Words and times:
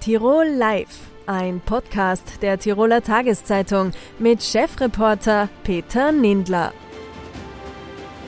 Tirol 0.00 0.46
Live, 0.46 1.08
ein 1.26 1.60
Podcast 1.60 2.40
der 2.40 2.56
Tiroler 2.56 3.02
Tageszeitung 3.02 3.90
mit 4.20 4.44
Chefreporter 4.44 5.48
Peter 5.64 6.12
Nindler. 6.12 6.72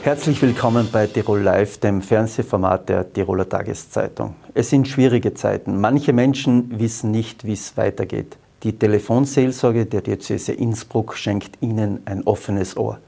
Herzlich 0.03 0.41
willkommen 0.41 0.89
bei 0.91 1.07
Tirol 1.07 1.39
Live, 1.39 1.77
dem 1.77 2.01
Fernsehformat 2.01 2.89
der 2.89 3.13
Tiroler 3.13 3.47
Tageszeitung. 3.47 4.35
Es 4.53 4.69
sind 4.69 4.85
schwierige 4.87 5.33
Zeiten. 5.33 5.79
Manche 5.79 6.11
Menschen 6.11 6.77
wissen 6.77 7.11
nicht, 7.11 7.45
wie 7.45 7.53
es 7.53 7.77
weitergeht. 7.77 8.37
Die 8.63 8.77
Telefonseelsorge 8.77 9.85
der 9.85 10.01
Diözese 10.01 10.51
Innsbruck 10.51 11.15
schenkt 11.15 11.57
Ihnen 11.61 12.01
ein 12.05 12.23
offenes 12.25 12.75
Ohr. 12.75 12.99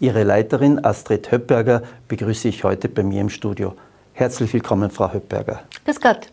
Ihre 0.00 0.24
Leiterin 0.24 0.82
Astrid 0.82 1.30
Höppberger 1.30 1.82
begrüße 2.08 2.48
ich 2.48 2.64
heute 2.64 2.88
bei 2.88 3.02
mir 3.02 3.20
im 3.20 3.28
Studio. 3.28 3.74
Herzlich 4.14 4.52
willkommen, 4.54 4.90
Frau 4.90 5.12
Höppberger. 5.12 5.60
Grüß 5.84 6.00
Gott. 6.00 6.32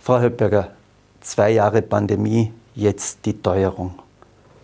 Frau 0.00 0.20
Höppberger, 0.20 0.72
zwei 1.20 1.50
Jahre 1.50 1.82
Pandemie, 1.82 2.52
jetzt 2.74 3.24
die 3.24 3.40
Teuerung. 3.40 3.94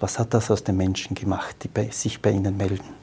Was 0.01 0.19
hat 0.19 0.35
das 0.35 0.51
aus 0.51 0.63
den 0.63 0.77
Menschen 0.77 1.15
gemacht, 1.15 1.57
die 1.63 1.69
bei, 1.69 1.89
sich 1.91 2.21
bei 2.21 2.31
Ihnen 2.31 2.57
melden? 2.57 2.97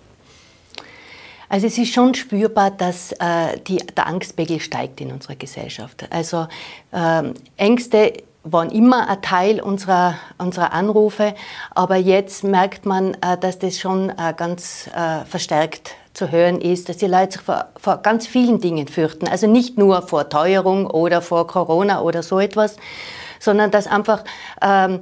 Also 1.49 1.67
es 1.67 1.77
ist 1.77 1.93
schon 1.93 2.13
spürbar, 2.15 2.71
dass 2.71 3.11
äh, 3.13 3.59
die, 3.67 3.77
der 3.77 4.07
Angstpegel 4.07 4.59
steigt 4.59 5.01
in 5.01 5.11
unserer 5.11 5.35
Gesellschaft. 5.35 6.05
Also 6.09 6.47
äh, 6.91 7.23
Ängste 7.57 8.13
waren 8.43 8.69
immer 8.71 9.07
ein 9.07 9.21
Teil 9.21 9.61
unserer, 9.61 10.15
unserer 10.37 10.73
Anrufe, 10.73 11.33
aber 11.71 11.95
jetzt 11.95 12.43
merkt 12.43 12.85
man, 12.85 13.13
äh, 13.15 13.37
dass 13.39 13.59
das 13.59 13.79
schon 13.79 14.09
äh, 14.09 14.33
ganz 14.35 14.89
äh, 14.95 15.25
verstärkt 15.25 15.95
zu 16.13 16.31
hören 16.31 16.59
ist, 16.59 16.89
dass 16.89 16.97
die 16.97 17.07
Leute 17.07 17.33
sich 17.33 17.41
vor, 17.41 17.65
vor, 17.77 17.97
ganz 17.97 18.27
vielen 18.27 18.59
Dingen 18.59 18.87
fürchten. 18.87 19.27
Also 19.27 19.47
nicht 19.47 19.77
nur 19.77 20.01
vor 20.01 20.29
Teuerung 20.29 20.87
oder 20.87 21.21
vor 21.21 21.47
Corona 21.47 22.01
oder 22.01 22.21
so 22.21 22.39
etwas, 22.39 22.77
sondern 23.43 23.71
dass 23.71 23.87
einfach 23.87 24.23
ähm, 24.61 25.01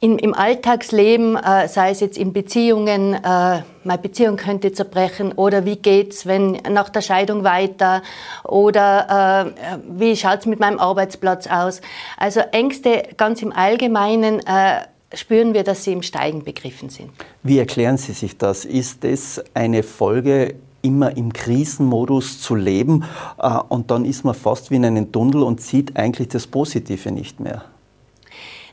in, 0.00 0.18
im 0.18 0.34
Alltagsleben, 0.34 1.36
äh, 1.36 1.68
sei 1.68 1.90
es 1.90 2.00
jetzt 2.00 2.16
in 2.16 2.32
Beziehungen, 2.32 3.14
äh, 3.14 3.62
meine 3.84 3.98
Beziehung 4.00 4.36
könnte 4.36 4.72
zerbrechen 4.72 5.32
oder 5.32 5.66
wie 5.66 5.76
geht's, 5.76 6.26
wenn 6.26 6.52
nach 6.70 6.88
der 6.88 7.02
Scheidung 7.02 7.44
weiter 7.44 8.02
oder 8.44 9.52
äh, 9.68 9.78
wie 9.88 10.16
schaut's 10.16 10.46
mit 10.46 10.58
meinem 10.58 10.78
Arbeitsplatz 10.78 11.46
aus. 11.46 11.82
Also 12.16 12.40
Ängste 12.52 13.02
ganz 13.18 13.42
im 13.42 13.52
Allgemeinen 13.52 14.40
äh, 14.40 14.80
spüren 15.14 15.52
wir, 15.52 15.64
dass 15.64 15.84
sie 15.84 15.92
im 15.92 16.02
Steigen 16.02 16.44
begriffen 16.44 16.88
sind. 16.88 17.10
Wie 17.42 17.58
erklären 17.58 17.98
Sie 17.98 18.12
sich 18.12 18.38
das? 18.38 18.64
Ist 18.64 19.04
das 19.04 19.42
eine 19.54 19.82
Folge 19.82 20.54
immer 20.82 21.16
im 21.16 21.32
Krisenmodus 21.32 22.40
zu 22.40 22.54
leben 22.54 23.04
äh, 23.38 23.58
und 23.68 23.90
dann 23.90 24.04
ist 24.04 24.24
man 24.24 24.34
fast 24.34 24.70
wie 24.70 24.76
in 24.76 24.84
einem 24.84 25.12
Tunnel 25.12 25.42
und 25.42 25.60
sieht 25.60 25.96
eigentlich 25.96 26.28
das 26.28 26.46
Positive 26.46 27.10
nicht 27.12 27.40
mehr? 27.40 27.64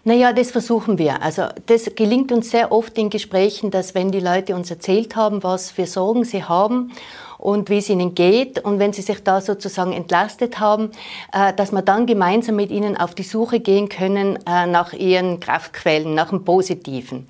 Naja, 0.04 0.32
das 0.32 0.52
versuchen 0.52 0.98
wir. 0.98 1.22
Also 1.22 1.44
das 1.66 1.94
gelingt 1.96 2.32
uns 2.32 2.50
sehr 2.50 2.72
oft 2.72 2.98
in 2.98 3.10
Gesprächen, 3.10 3.72
dass 3.72 3.94
wenn 3.94 4.10
die 4.10 4.22
Leute 4.22 4.56
uns 4.56 4.72
erzählt 4.72 5.18
haben, 5.18 5.44
was 5.44 5.70
für 5.70 5.86
Sorgen 5.86 6.24
sie 6.24 6.46
haben 6.46 6.94
und 7.48 7.70
wie 7.70 7.78
es 7.78 7.88
ihnen 7.88 8.14
geht 8.14 8.60
und 8.60 8.78
wenn 8.78 8.92
sie 8.92 9.02
sich 9.02 9.24
da 9.24 9.40
sozusagen 9.40 9.94
entlastet 9.94 10.60
haben, 10.60 10.92
äh, 11.32 11.54
dass 11.54 11.72
wir 11.72 11.82
dann 11.82 12.06
gemeinsam 12.06 12.58
mit 12.58 12.72
ihnen 12.72 12.98
auf 12.98 13.16
die 13.16 13.24
Suche 13.24 13.62
gehen 13.62 13.88
können 13.88 14.38
äh, 14.46 14.68
nach 14.68 14.92
ihren 14.92 15.40
Kraftquellen, 15.40 16.14
nach 16.14 16.32
dem 16.32 16.44
Positiven. 16.44 17.30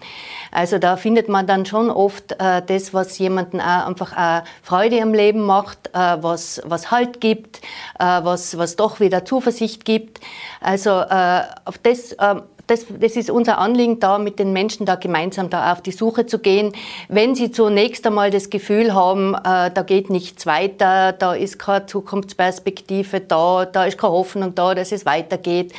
Also 0.51 0.79
da 0.79 0.97
findet 0.97 1.29
man 1.29 1.45
dann 1.45 1.67
schon 1.67 1.91
oft 1.91 2.31
äh, 2.31 2.63
das, 2.65 2.95
was 2.95 3.19
jemanden 3.19 3.61
auch 3.61 3.85
einfach 3.85 4.17
auch 4.17 4.41
Freude 4.63 5.03
am 5.03 5.13
Leben 5.13 5.41
macht, 5.41 5.91
was, 5.93 6.61
was 6.65 6.89
Halt 6.89 7.21
gibt, 7.21 7.61
was, 7.97 8.57
was 8.57 8.75
doch 8.75 8.99
wieder 8.99 9.25
Zuversicht 9.25 9.85
gibt. 9.85 10.19
Also 10.61 10.91
auf 10.91 11.77
das 11.83 12.15
das, 12.67 12.85
das 12.99 13.15
ist 13.15 13.29
unser 13.29 13.57
Anliegen, 13.57 13.99
da 13.99 14.17
mit 14.19 14.39
den 14.39 14.53
Menschen 14.53 14.85
da 14.85 14.95
gemeinsam 14.95 15.49
da 15.49 15.71
auf 15.71 15.81
die 15.81 15.91
Suche 15.91 16.25
zu 16.25 16.39
gehen. 16.39 16.73
Wenn 17.07 17.33
sie 17.33 17.51
zunächst 17.51 18.05
einmal 18.05 18.29
das 18.29 18.49
Gefühl 18.49 18.93
haben, 18.93 19.33
äh, 19.33 19.71
da 19.71 19.83
geht 19.85 20.09
nichts 20.09 20.45
weiter, 20.45 21.13
da 21.13 21.33
ist 21.33 21.57
keine 21.59 21.85
Zukunftsperspektive 21.85 23.21
da, 23.21 23.65
da 23.65 23.85
ist 23.85 23.97
keine 23.97 24.13
Hoffnung 24.13 24.53
da, 24.53 24.75
dass 24.75 24.91
es 24.91 25.05
weitergeht. 25.05 25.73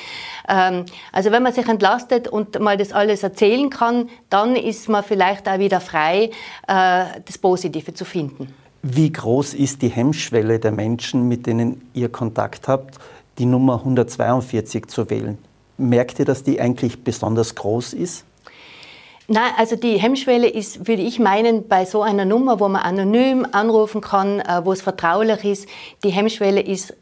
Ähm, 0.48 0.86
also 1.12 1.30
wenn 1.30 1.42
man 1.42 1.52
sich 1.52 1.68
entlastet 1.68 2.26
und 2.26 2.58
mal 2.58 2.76
das 2.76 2.92
alles 2.92 3.22
erzählen 3.22 3.68
kann, 3.68 4.08
dann 4.30 4.56
ist 4.56 4.88
man 4.88 5.04
vielleicht 5.04 5.48
auch 5.48 5.58
wieder 5.58 5.80
frei, 5.80 6.30
äh, 6.66 7.04
das 7.24 7.38
Positive 7.38 7.92
zu 7.92 8.04
finden. 8.04 8.54
Wie 8.82 9.12
groß 9.12 9.54
ist 9.54 9.82
die 9.82 9.88
Hemmschwelle 9.88 10.58
der 10.58 10.72
Menschen, 10.72 11.28
mit 11.28 11.46
denen 11.46 11.90
ihr 11.94 12.08
Kontakt 12.08 12.68
habt, 12.68 12.98
die 13.36 13.44
Nummer 13.44 13.80
142 13.80 14.86
zu 14.86 15.10
wählen? 15.10 15.36
Merkt 15.78 16.18
ihr, 16.18 16.24
dass 16.24 16.42
die 16.42 16.60
eigentlich 16.60 17.02
besonders 17.04 17.54
groß 17.54 17.94
ist? 17.94 18.24
Nein, 19.30 19.52
also 19.58 19.76
die 19.76 19.98
Hemmschwelle 19.98 20.48
ist, 20.48 20.88
würde 20.88 21.02
ich 21.02 21.18
meinen, 21.18 21.68
bei 21.68 21.84
so 21.84 22.02
einer 22.02 22.24
Nummer, 22.24 22.60
wo 22.60 22.68
man 22.68 22.82
anonym 22.82 23.46
anrufen 23.52 24.00
kann, 24.00 24.40
äh, 24.40 24.62
wo 24.64 24.72
es 24.72 24.80
vertraulich 24.80 25.44
ist, 25.44 25.68
die 26.02 26.08
Hemmschwelle 26.08 26.60
ist 26.60 26.94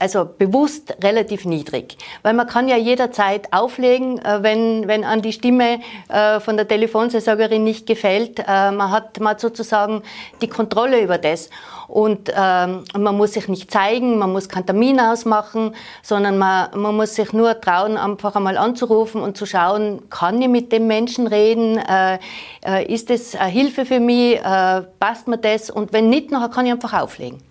also 0.00 0.28
bewusst 0.36 0.96
relativ 1.02 1.44
niedrig. 1.44 1.96
Weil 2.22 2.34
man 2.34 2.48
kann 2.48 2.66
ja 2.66 2.76
jederzeit 2.76 3.52
auflegen, 3.52 4.18
äh, 4.18 4.42
wenn, 4.42 4.88
wenn 4.88 5.04
an 5.04 5.22
die 5.22 5.32
Stimme 5.32 5.80
äh, 6.08 6.40
von 6.40 6.56
der 6.56 6.66
Telefonseelsorgerin 6.66 7.62
nicht 7.62 7.86
gefällt. 7.86 8.38
Man 8.48 8.90
hat, 8.90 9.20
man 9.20 9.30
hat 9.30 9.40
sozusagen 9.40 10.02
die 10.40 10.48
Kontrolle 10.48 11.02
über 11.02 11.18
das. 11.18 11.50
Und 11.90 12.32
ähm, 12.36 12.84
man 12.96 13.16
muss 13.16 13.32
sich 13.32 13.48
nicht 13.48 13.70
zeigen, 13.72 14.18
man 14.18 14.32
muss 14.32 14.48
keinen 14.48 14.64
Termin 14.64 15.00
ausmachen, 15.00 15.74
sondern 16.02 16.38
man, 16.38 16.68
man 16.80 16.96
muss 16.96 17.16
sich 17.16 17.32
nur 17.32 17.60
trauen, 17.60 17.96
einfach 17.96 18.36
einmal 18.36 18.56
anzurufen 18.56 19.20
und 19.20 19.36
zu 19.36 19.44
schauen, 19.44 20.08
kann 20.08 20.40
ich 20.40 20.48
mit 20.48 20.70
dem 20.70 20.86
Menschen 20.86 21.26
reden, 21.26 21.78
äh, 21.78 22.18
äh, 22.64 22.92
ist 22.92 23.10
das 23.10 23.34
eine 23.34 23.50
Hilfe 23.50 23.84
für 23.84 23.98
mich, 23.98 24.36
äh, 24.36 24.82
passt 25.00 25.26
mir 25.26 25.38
das 25.38 25.68
und 25.68 25.92
wenn 25.92 26.08
nicht, 26.08 26.30
nachher 26.30 26.50
kann 26.50 26.64
ich 26.66 26.72
einfach 26.72 26.92
auflegen. 26.92 27.49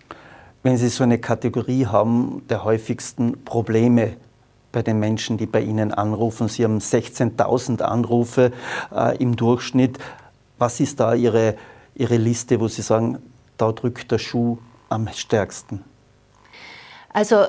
Wenn 0.62 0.76
Sie 0.76 0.88
so 0.88 1.04
eine 1.04 1.18
Kategorie 1.18 1.86
haben 1.86 2.42
der 2.50 2.64
häufigsten 2.64 3.44
Probleme 3.44 4.16
bei 4.72 4.82
den 4.82 4.98
Menschen, 4.98 5.38
die 5.38 5.46
bei 5.46 5.62
Ihnen 5.62 5.92
anrufen, 5.92 6.48
Sie 6.48 6.64
haben 6.64 6.78
16.000 6.78 7.80
Anrufe 7.80 8.52
äh, 8.94 9.16
im 9.16 9.36
Durchschnitt, 9.36 9.98
was 10.58 10.78
ist 10.80 11.00
da 11.00 11.14
Ihre, 11.14 11.56
Ihre 11.94 12.18
Liste, 12.18 12.60
wo 12.60 12.68
Sie 12.68 12.82
sagen, 12.82 13.18
da 13.56 13.72
drückt 13.72 14.12
der 14.12 14.18
Schuh 14.18 14.58
am 14.90 15.08
stärksten? 15.08 15.82
Also 17.10 17.36
äh, 17.36 17.48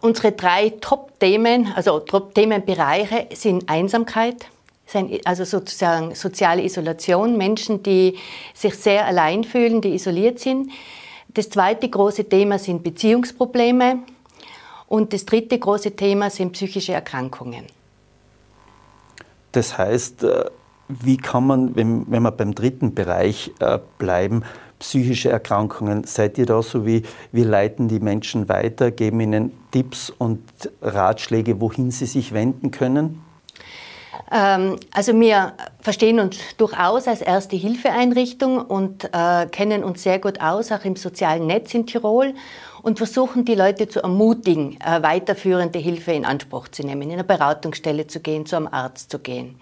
unsere 0.00 0.30
drei 0.30 0.70
Top-Themen, 0.80 1.72
also 1.74 1.98
Top-Themenbereiche 1.98 3.26
sind 3.34 3.68
Einsamkeit, 3.68 4.46
also 5.24 5.44
sozusagen 5.44 6.14
soziale 6.14 6.62
Isolation, 6.62 7.36
Menschen, 7.36 7.82
die 7.82 8.18
sich 8.54 8.74
sehr 8.76 9.04
allein 9.06 9.42
fühlen, 9.42 9.80
die 9.80 9.94
isoliert 9.94 10.38
sind. 10.38 10.70
Das 11.34 11.48
zweite 11.48 11.88
große 11.88 12.24
Thema 12.28 12.58
sind 12.58 12.82
Beziehungsprobleme 12.82 14.00
und 14.88 15.12
das 15.12 15.24
dritte 15.24 15.58
große 15.58 15.92
Thema 15.96 16.28
sind 16.28 16.52
psychische 16.52 16.92
Erkrankungen. 16.92 17.64
Das 19.52 19.78
heißt, 19.78 20.24
äh, 20.24 20.44
wie 20.88 21.16
kann 21.16 21.46
man, 21.46 21.76
wenn, 21.76 22.10
wenn 22.10 22.22
wir 22.22 22.30
beim 22.30 22.54
dritten 22.54 22.94
Bereich 22.94 23.50
äh, 23.60 23.78
bleiben, 23.98 24.42
psychische 24.82 25.30
Erkrankungen. 25.30 26.04
Seid 26.04 26.38
ihr 26.38 26.46
da 26.46 26.60
so 26.60 26.84
wie, 26.84 27.04
wir 27.30 27.44
leiten 27.44 27.88
die 27.88 28.00
Menschen 28.00 28.48
weiter, 28.48 28.90
geben 28.90 29.20
ihnen 29.20 29.52
Tipps 29.70 30.10
und 30.10 30.42
Ratschläge, 30.82 31.60
wohin 31.60 31.90
sie 31.90 32.06
sich 32.06 32.32
wenden 32.32 32.72
können? 32.72 33.22
Ähm, 34.30 34.76
also 34.92 35.18
wir 35.18 35.54
verstehen 35.80 36.20
uns 36.20 36.38
durchaus 36.56 37.08
als 37.08 37.20
erste 37.20 37.56
Hilfeeinrichtung 37.56 38.60
und 38.60 39.04
äh, 39.12 39.46
kennen 39.46 39.84
uns 39.84 40.02
sehr 40.02 40.18
gut 40.18 40.40
aus, 40.40 40.72
auch 40.72 40.84
im 40.84 40.96
sozialen 40.96 41.46
Netz 41.46 41.74
in 41.74 41.86
Tirol 41.86 42.34
und 42.82 42.98
versuchen 42.98 43.44
die 43.44 43.54
Leute 43.54 43.88
zu 43.88 44.02
ermutigen, 44.02 44.78
äh, 44.80 45.02
weiterführende 45.02 45.78
Hilfe 45.78 46.12
in 46.12 46.24
Anspruch 46.24 46.68
zu 46.68 46.82
nehmen, 46.84 47.02
in 47.02 47.12
eine 47.12 47.24
Beratungsstelle 47.24 48.06
zu 48.06 48.20
gehen, 48.20 48.46
zu 48.46 48.56
einem 48.56 48.68
Arzt 48.68 49.10
zu 49.10 49.18
gehen. 49.18 49.56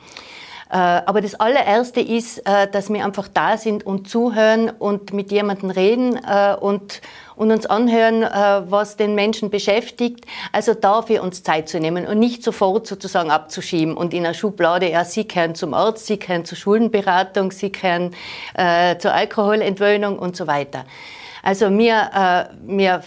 Äh, 0.71 0.77
aber 0.77 1.21
das 1.21 1.35
allererste 1.35 2.01
ist, 2.01 2.39
äh, 2.47 2.69
dass 2.71 2.91
wir 2.93 3.05
einfach 3.05 3.27
da 3.27 3.57
sind 3.57 3.85
und 3.85 4.09
zuhören 4.09 4.71
und 4.71 5.13
mit 5.13 5.33
jemandem 5.33 5.71
reden 5.71 6.17
äh, 6.17 6.55
und, 6.55 7.01
und 7.35 7.51
uns 7.51 7.67
anhören, 7.67 8.23
was 8.71 8.97
den 8.97 9.15
Menschen 9.15 9.49
beschäftigt. 9.51 10.27
Also 10.53 10.75
dafür 10.75 11.23
uns 11.23 11.43
Zeit 11.43 11.69
zu 11.69 11.81
nehmen 11.81 12.07
und 12.07 12.19
nicht 12.19 12.43
sofort 12.43 12.87
sozusagen 12.87 13.31
abzuschieben 13.31 13.97
und 13.97 14.13
in 14.13 14.25
einer 14.25 14.35
Schublade, 14.35 14.91
ja, 14.91 15.05
Sie 15.05 15.27
gehören 15.27 15.55
zum 15.55 15.73
Arzt, 15.73 16.07
Sie 16.07 16.19
gehören 16.19 16.45
zur 16.45 16.59
Schuldenberatung, 16.59 17.51
Sie 17.51 17.73
gehören 17.73 18.15
äh, 18.55 18.99
zur 18.99 19.15
Alkoholentwöhnung 19.15 20.19
und 20.19 20.37
so 20.37 20.47
weiter. 20.47 20.85
Also 21.43 21.71
wir, 21.71 22.11
äh, 22.15 22.55
wir 22.67 23.03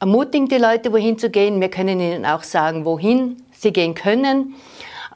ermutigen 0.00 0.48
die 0.48 0.56
Leute, 0.56 0.92
wohin 0.92 1.18
zu 1.18 1.30
gehen. 1.30 1.60
Wir 1.60 1.70
können 1.70 2.00
ihnen 2.00 2.26
auch 2.26 2.42
sagen, 2.42 2.84
wohin 2.84 3.42
sie 3.52 3.72
gehen 3.72 3.94
können. 3.94 4.54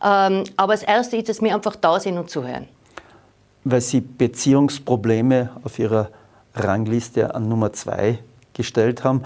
Ähm, 0.02 0.44
aber 0.56 0.72
das 0.72 0.82
Erste 0.82 1.16
ist, 1.16 1.28
dass 1.28 1.42
wir 1.42 1.54
einfach 1.54 1.76
da 1.76 1.98
sind 1.98 2.18
und 2.18 2.30
zuhören. 2.30 2.68
Weil 3.64 3.80
Sie 3.80 4.00
Beziehungsprobleme 4.00 5.50
auf 5.64 5.78
Ihrer 5.78 6.10
Rangliste 6.54 7.34
an 7.34 7.48
Nummer 7.48 7.72
zwei 7.72 8.18
gestellt 8.52 9.04
haben. 9.04 9.22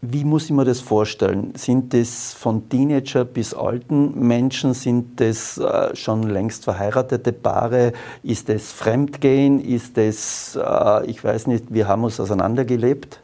Wie 0.00 0.24
muss 0.24 0.44
ich 0.44 0.52
mir 0.52 0.64
das 0.64 0.80
vorstellen? 0.80 1.54
Sind 1.56 1.92
das 1.92 2.32
von 2.32 2.68
Teenager 2.68 3.24
bis 3.24 3.52
alten 3.52 4.26
Menschen? 4.28 4.72
Sind 4.72 5.18
das 5.20 5.58
äh, 5.58 5.94
schon 5.96 6.22
längst 6.22 6.62
verheiratete 6.62 7.32
Paare? 7.32 7.92
Ist 8.22 8.48
das 8.48 8.70
Fremdgehen? 8.70 9.58
Ist 9.58 9.96
das, 9.96 10.56
äh, 10.56 11.06
ich 11.06 11.24
weiß 11.24 11.48
nicht, 11.48 11.74
wir 11.74 11.88
haben 11.88 12.04
uns 12.04 12.20
auseinandergelebt? 12.20 13.18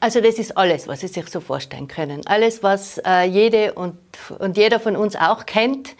Also 0.00 0.20
das 0.22 0.38
ist 0.38 0.56
alles, 0.56 0.88
was 0.88 1.00
Sie 1.00 1.08
sich 1.08 1.28
so 1.28 1.40
vorstellen 1.40 1.86
können. 1.86 2.22
Alles, 2.24 2.62
was 2.62 2.98
äh, 3.04 3.24
jede 3.24 3.74
und, 3.74 3.94
und 4.30 4.56
jeder 4.56 4.80
von 4.80 4.96
uns 4.96 5.16
auch 5.16 5.46
kennt 5.46 5.94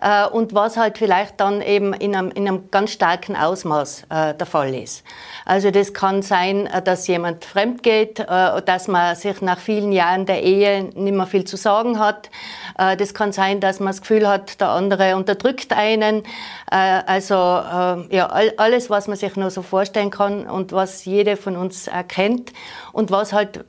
äh, 0.00 0.26
und 0.26 0.54
was 0.54 0.76
halt 0.76 0.98
vielleicht 0.98 1.40
dann 1.40 1.60
eben 1.62 1.92
in 1.92 2.14
einem, 2.14 2.30
in 2.30 2.48
einem 2.48 2.70
ganz 2.70 2.92
starken 2.92 3.36
Ausmaß 3.36 4.04
äh, 4.10 4.34
der 4.34 4.46
Fall 4.46 4.74
ist. 4.74 5.04
Also 5.44 5.70
das 5.70 5.92
kann 5.92 6.22
sein, 6.22 6.66
äh, 6.66 6.82
dass 6.82 7.06
jemand 7.06 7.44
fremd 7.44 7.82
geht, 7.82 8.20
äh, 8.20 8.62
dass 8.62 8.88
man 8.88 9.14
sich 9.16 9.40
nach 9.40 9.58
vielen 9.58 9.92
Jahren 9.92 10.26
der 10.26 10.42
Ehe 10.42 10.84
nicht 10.84 11.14
mehr 11.14 11.26
viel 11.26 11.44
zu 11.44 11.56
sagen 11.56 11.98
hat. 11.98 12.30
Äh, 12.78 12.96
das 12.96 13.14
kann 13.14 13.32
sein, 13.32 13.60
dass 13.60 13.80
man 13.80 13.88
das 13.88 14.00
Gefühl 14.00 14.28
hat, 14.28 14.60
der 14.60 14.70
andere 14.70 15.16
unterdrückt 15.16 15.72
einen. 15.72 16.22
Also 16.66 17.34
ja, 17.34 18.30
alles, 18.56 18.90
was 18.90 19.06
man 19.06 19.16
sich 19.16 19.36
nur 19.36 19.50
so 19.50 19.62
vorstellen 19.62 20.10
kann 20.10 20.46
und 20.46 20.72
was 20.72 21.04
jede 21.04 21.36
von 21.36 21.56
uns 21.56 21.86
erkennt 21.86 22.52
und 22.92 23.10
was 23.10 23.32
halt 23.32 23.64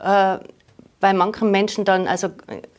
bei 1.06 1.14
manchen 1.14 1.52
Menschen 1.52 1.86
dann 1.86 2.08
also 2.08 2.30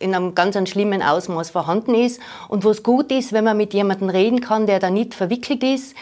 in 0.00 0.12
einem 0.12 0.34
ganz 0.34 0.56
schlimmen 0.68 1.00
Ausmaß 1.00 1.50
vorhanden 1.50 1.94
ist 1.94 2.20
und 2.48 2.64
wo 2.64 2.70
es 2.70 2.82
gut 2.82 3.12
ist, 3.12 3.32
wenn 3.32 3.44
man 3.44 3.56
mit 3.56 3.72
jemandem 3.72 4.08
reden 4.08 4.40
kann, 4.40 4.66
der 4.66 4.80
da 4.80 4.90
nicht 4.90 5.14
verwickelt 5.14 5.62
ist, 5.62 5.94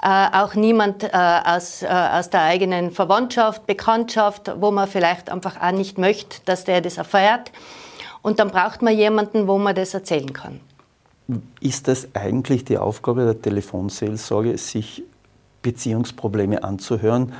äh, 0.00 0.28
auch 0.32 0.54
niemand 0.54 1.02
äh, 1.02 1.08
aus, 1.12 1.82
äh, 1.82 1.88
aus 1.88 2.30
der 2.30 2.42
eigenen 2.42 2.92
Verwandtschaft, 2.92 3.66
Bekanntschaft, 3.66 4.52
wo 4.60 4.70
man 4.70 4.86
vielleicht 4.86 5.28
einfach 5.28 5.60
auch 5.60 5.72
nicht 5.72 5.98
möchte, 5.98 6.36
dass 6.44 6.62
der 6.62 6.82
das 6.82 6.98
erfährt. 6.98 7.50
Und 8.22 8.38
dann 8.38 8.52
braucht 8.52 8.80
man 8.82 8.96
jemanden, 8.96 9.48
wo 9.48 9.58
man 9.58 9.74
das 9.74 9.92
erzählen 9.92 10.32
kann. 10.32 10.60
Ist 11.58 11.88
das 11.88 12.14
eigentlich 12.14 12.64
die 12.64 12.78
Aufgabe 12.78 13.24
der 13.24 13.42
Telefonseelsorge, 13.42 14.56
sich 14.56 15.02
Beziehungsprobleme 15.62 16.62
anzuhören? 16.62 17.32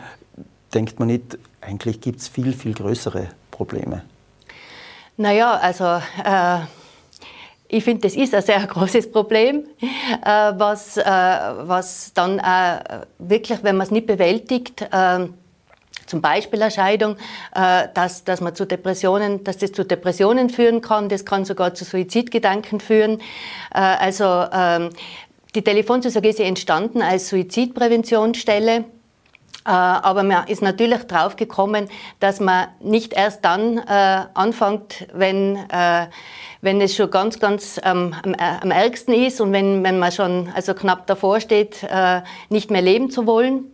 Denkt 0.74 0.98
man 0.98 1.06
nicht, 1.06 1.38
eigentlich 1.60 2.00
gibt 2.00 2.18
es 2.18 2.26
viel, 2.26 2.52
viel 2.52 2.74
größere 2.74 3.28
Probleme? 3.52 4.02
Naja, 5.16 5.54
also 5.54 5.84
äh, 6.24 6.60
ich 7.68 7.84
finde, 7.84 8.02
das 8.02 8.14
ist 8.14 8.34
ein 8.34 8.42
sehr 8.42 8.66
großes 8.66 9.10
Problem, 9.10 9.66
äh, 9.80 9.88
was, 10.24 10.96
äh, 10.96 11.04
was 11.04 12.12
dann 12.14 12.38
äh, 12.38 13.04
wirklich, 13.18 13.62
wenn 13.62 13.76
man 13.76 13.86
es 13.86 13.90
nicht 13.90 14.06
bewältigt, 14.06 14.82
äh, 14.82 15.28
zum 16.06 16.20
Beispiel 16.20 16.60
eine 16.60 16.70
Scheidung, 16.70 17.16
äh, 17.54 17.88
dass, 17.94 18.24
dass, 18.24 18.40
man 18.40 18.54
zu 18.54 18.66
Depressionen, 18.66 19.44
dass 19.44 19.58
das 19.58 19.72
zu 19.72 19.84
Depressionen 19.84 20.50
führen 20.50 20.80
kann, 20.80 21.08
das 21.08 21.24
kann 21.24 21.44
sogar 21.44 21.74
zu 21.74 21.84
Suizidgedanken 21.84 22.80
führen. 22.80 23.20
also 23.70 24.44
ähm, 24.52 24.90
die 25.54 25.62
Telefonzusage 25.62 26.28
ist 26.28 26.40
entstanden 26.40 27.02
als 27.02 27.28
Suizidpräventionsstelle. 27.28 28.84
Äh, 29.64 29.70
aber 29.70 30.22
man 30.24 30.48
ist 30.48 30.60
natürlich 30.60 31.04
drauf 31.04 31.36
gekommen, 31.36 31.88
dass 32.18 32.40
man 32.40 32.68
nicht 32.80 33.12
erst 33.12 33.44
dann 33.44 33.78
äh, 33.78 34.24
anfängt, 34.34 35.06
wenn, 35.12 35.56
äh, 35.56 36.06
wenn 36.62 36.80
es 36.80 36.96
schon 36.96 37.10
ganz, 37.10 37.38
ganz 37.38 37.80
ähm, 37.84 38.14
am, 38.24 38.34
am, 38.34 38.70
ärgsten 38.70 39.14
ist 39.14 39.40
und 39.40 39.52
wenn, 39.52 39.84
wenn 39.84 39.98
man 39.98 40.10
schon 40.10 40.50
also 40.54 40.74
knapp 40.74 41.06
davor 41.06 41.40
steht, 41.40 41.84
äh, 41.84 42.22
nicht 42.48 42.70
mehr 42.72 42.82
leben 42.82 43.10
zu 43.10 43.26
wollen, 43.26 43.64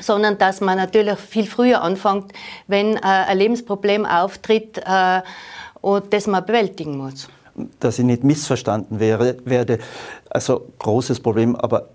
sondern 0.00 0.38
dass 0.38 0.60
man 0.60 0.76
natürlich 0.76 1.18
viel 1.18 1.46
früher 1.46 1.82
anfängt, 1.82 2.32
wenn 2.68 2.96
äh, 2.96 3.00
ein 3.00 3.38
Lebensproblem 3.38 4.06
auftritt 4.06 4.78
äh, 4.78 5.22
und 5.80 6.12
das 6.12 6.28
man 6.28 6.44
bewältigen 6.46 6.98
muss. 6.98 7.28
Dass 7.80 7.98
ich 7.98 8.04
nicht 8.04 8.22
missverstanden 8.22 9.00
wäre, 9.00 9.38
werde, 9.44 9.78
also 10.30 10.68
großes 10.78 11.18
Problem, 11.18 11.56
aber 11.56 11.88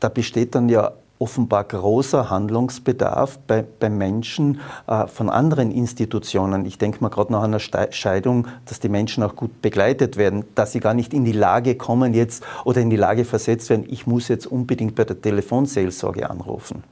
da 0.00 0.08
besteht 0.08 0.54
dann 0.54 0.68
ja 0.68 0.92
offenbar 1.22 1.64
großer 1.64 2.30
Handlungsbedarf 2.30 3.38
bei, 3.46 3.62
bei 3.62 3.88
Menschen 3.88 4.60
äh, 4.88 5.06
von 5.06 5.30
anderen 5.30 5.70
Institutionen. 5.70 6.66
Ich 6.66 6.78
denke 6.78 6.98
mal 7.00 7.10
gerade 7.10 7.32
nach 7.32 7.44
einer 7.44 7.60
Scheidung, 7.60 8.48
dass 8.66 8.80
die 8.80 8.88
Menschen 8.88 9.22
auch 9.22 9.36
gut 9.36 9.62
begleitet 9.62 10.16
werden, 10.16 10.44
dass 10.56 10.72
sie 10.72 10.80
gar 10.80 10.94
nicht 10.94 11.14
in 11.14 11.24
die 11.24 11.32
Lage 11.32 11.76
kommen 11.76 12.12
jetzt 12.12 12.42
oder 12.64 12.80
in 12.80 12.90
die 12.90 12.96
Lage 12.96 13.24
versetzt 13.24 13.70
werden, 13.70 13.86
ich 13.88 14.06
muss 14.06 14.26
jetzt 14.26 14.46
unbedingt 14.46 14.96
bei 14.96 15.04
der 15.04 15.20
Telefonseelsorge 15.20 16.28
anrufen. 16.28 16.82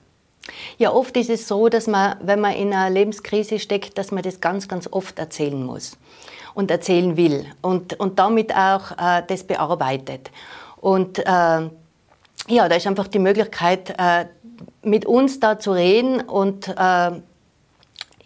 Ja, 0.79 0.93
oft 0.93 1.17
ist 1.17 1.31
es 1.31 1.49
so, 1.49 1.69
dass 1.69 1.89
man, 1.89 2.17
wenn 2.23 2.41
man 2.41 2.55
in 2.55 2.73
einer 2.73 2.91
Lebenskrise 2.91 3.59
steckt, 3.59 3.99
dass 3.99 4.13
man 4.13 4.23
das 4.23 4.41
ganz, 4.41 4.69
ganz 4.69 4.89
oft 4.91 5.19
erzählen 5.19 5.65
muss 5.65 5.99
und 6.55 6.71
erzählen 6.71 7.17
will 7.17 7.47
und, 7.63 7.99
und 7.99 8.19
damit 8.19 8.55
auch 8.55 8.93
äh, 8.93 9.23
das 9.27 9.45
bearbeitet. 9.45 10.31
Und 10.81 11.19
äh, 11.19 11.69
ja, 12.49 12.69
da 12.69 12.77
ist 12.77 12.87
einfach 12.87 13.09
die 13.09 13.19
Möglichkeit, 13.19 13.95
äh, 13.99 14.27
mit 14.83 15.07
uns 15.07 15.41
da 15.41 15.59
zu 15.59 15.73
reden 15.73 16.21
und 16.21 16.69
äh, 16.69 17.11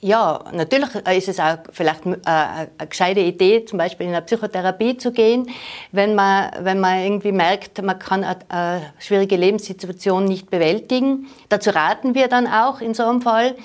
ja, 0.04 0.44
natürlich 0.52 0.94
ist 0.94 1.28
es 1.28 1.40
auch 1.40 1.56
vielleicht 1.72 2.04
äh, 2.04 2.12
eine 2.26 2.68
gescheite 2.90 3.20
Idee, 3.20 3.64
zum 3.64 3.78
Beispiel 3.78 4.06
in 4.06 4.12
eine 4.12 4.20
Psychotherapie 4.20 4.98
zu 4.98 5.12
gehen, 5.12 5.48
wenn 5.92 6.14
man, 6.14 6.50
wenn 6.60 6.78
man 6.78 6.98
irgendwie 6.98 7.32
merkt, 7.32 7.80
man 7.82 7.98
kann 7.98 8.22
eine 8.22 8.92
schwierige 8.98 9.36
Lebenssituation 9.36 10.26
nicht 10.26 10.50
bewältigen. 10.50 11.26
Dazu 11.48 11.70
raten 11.70 12.14
wir 12.14 12.28
dann 12.28 12.46
auch 12.46 12.82
in 12.82 12.92
so 12.92 13.02
einem 13.04 13.22
Fall. 13.22 13.56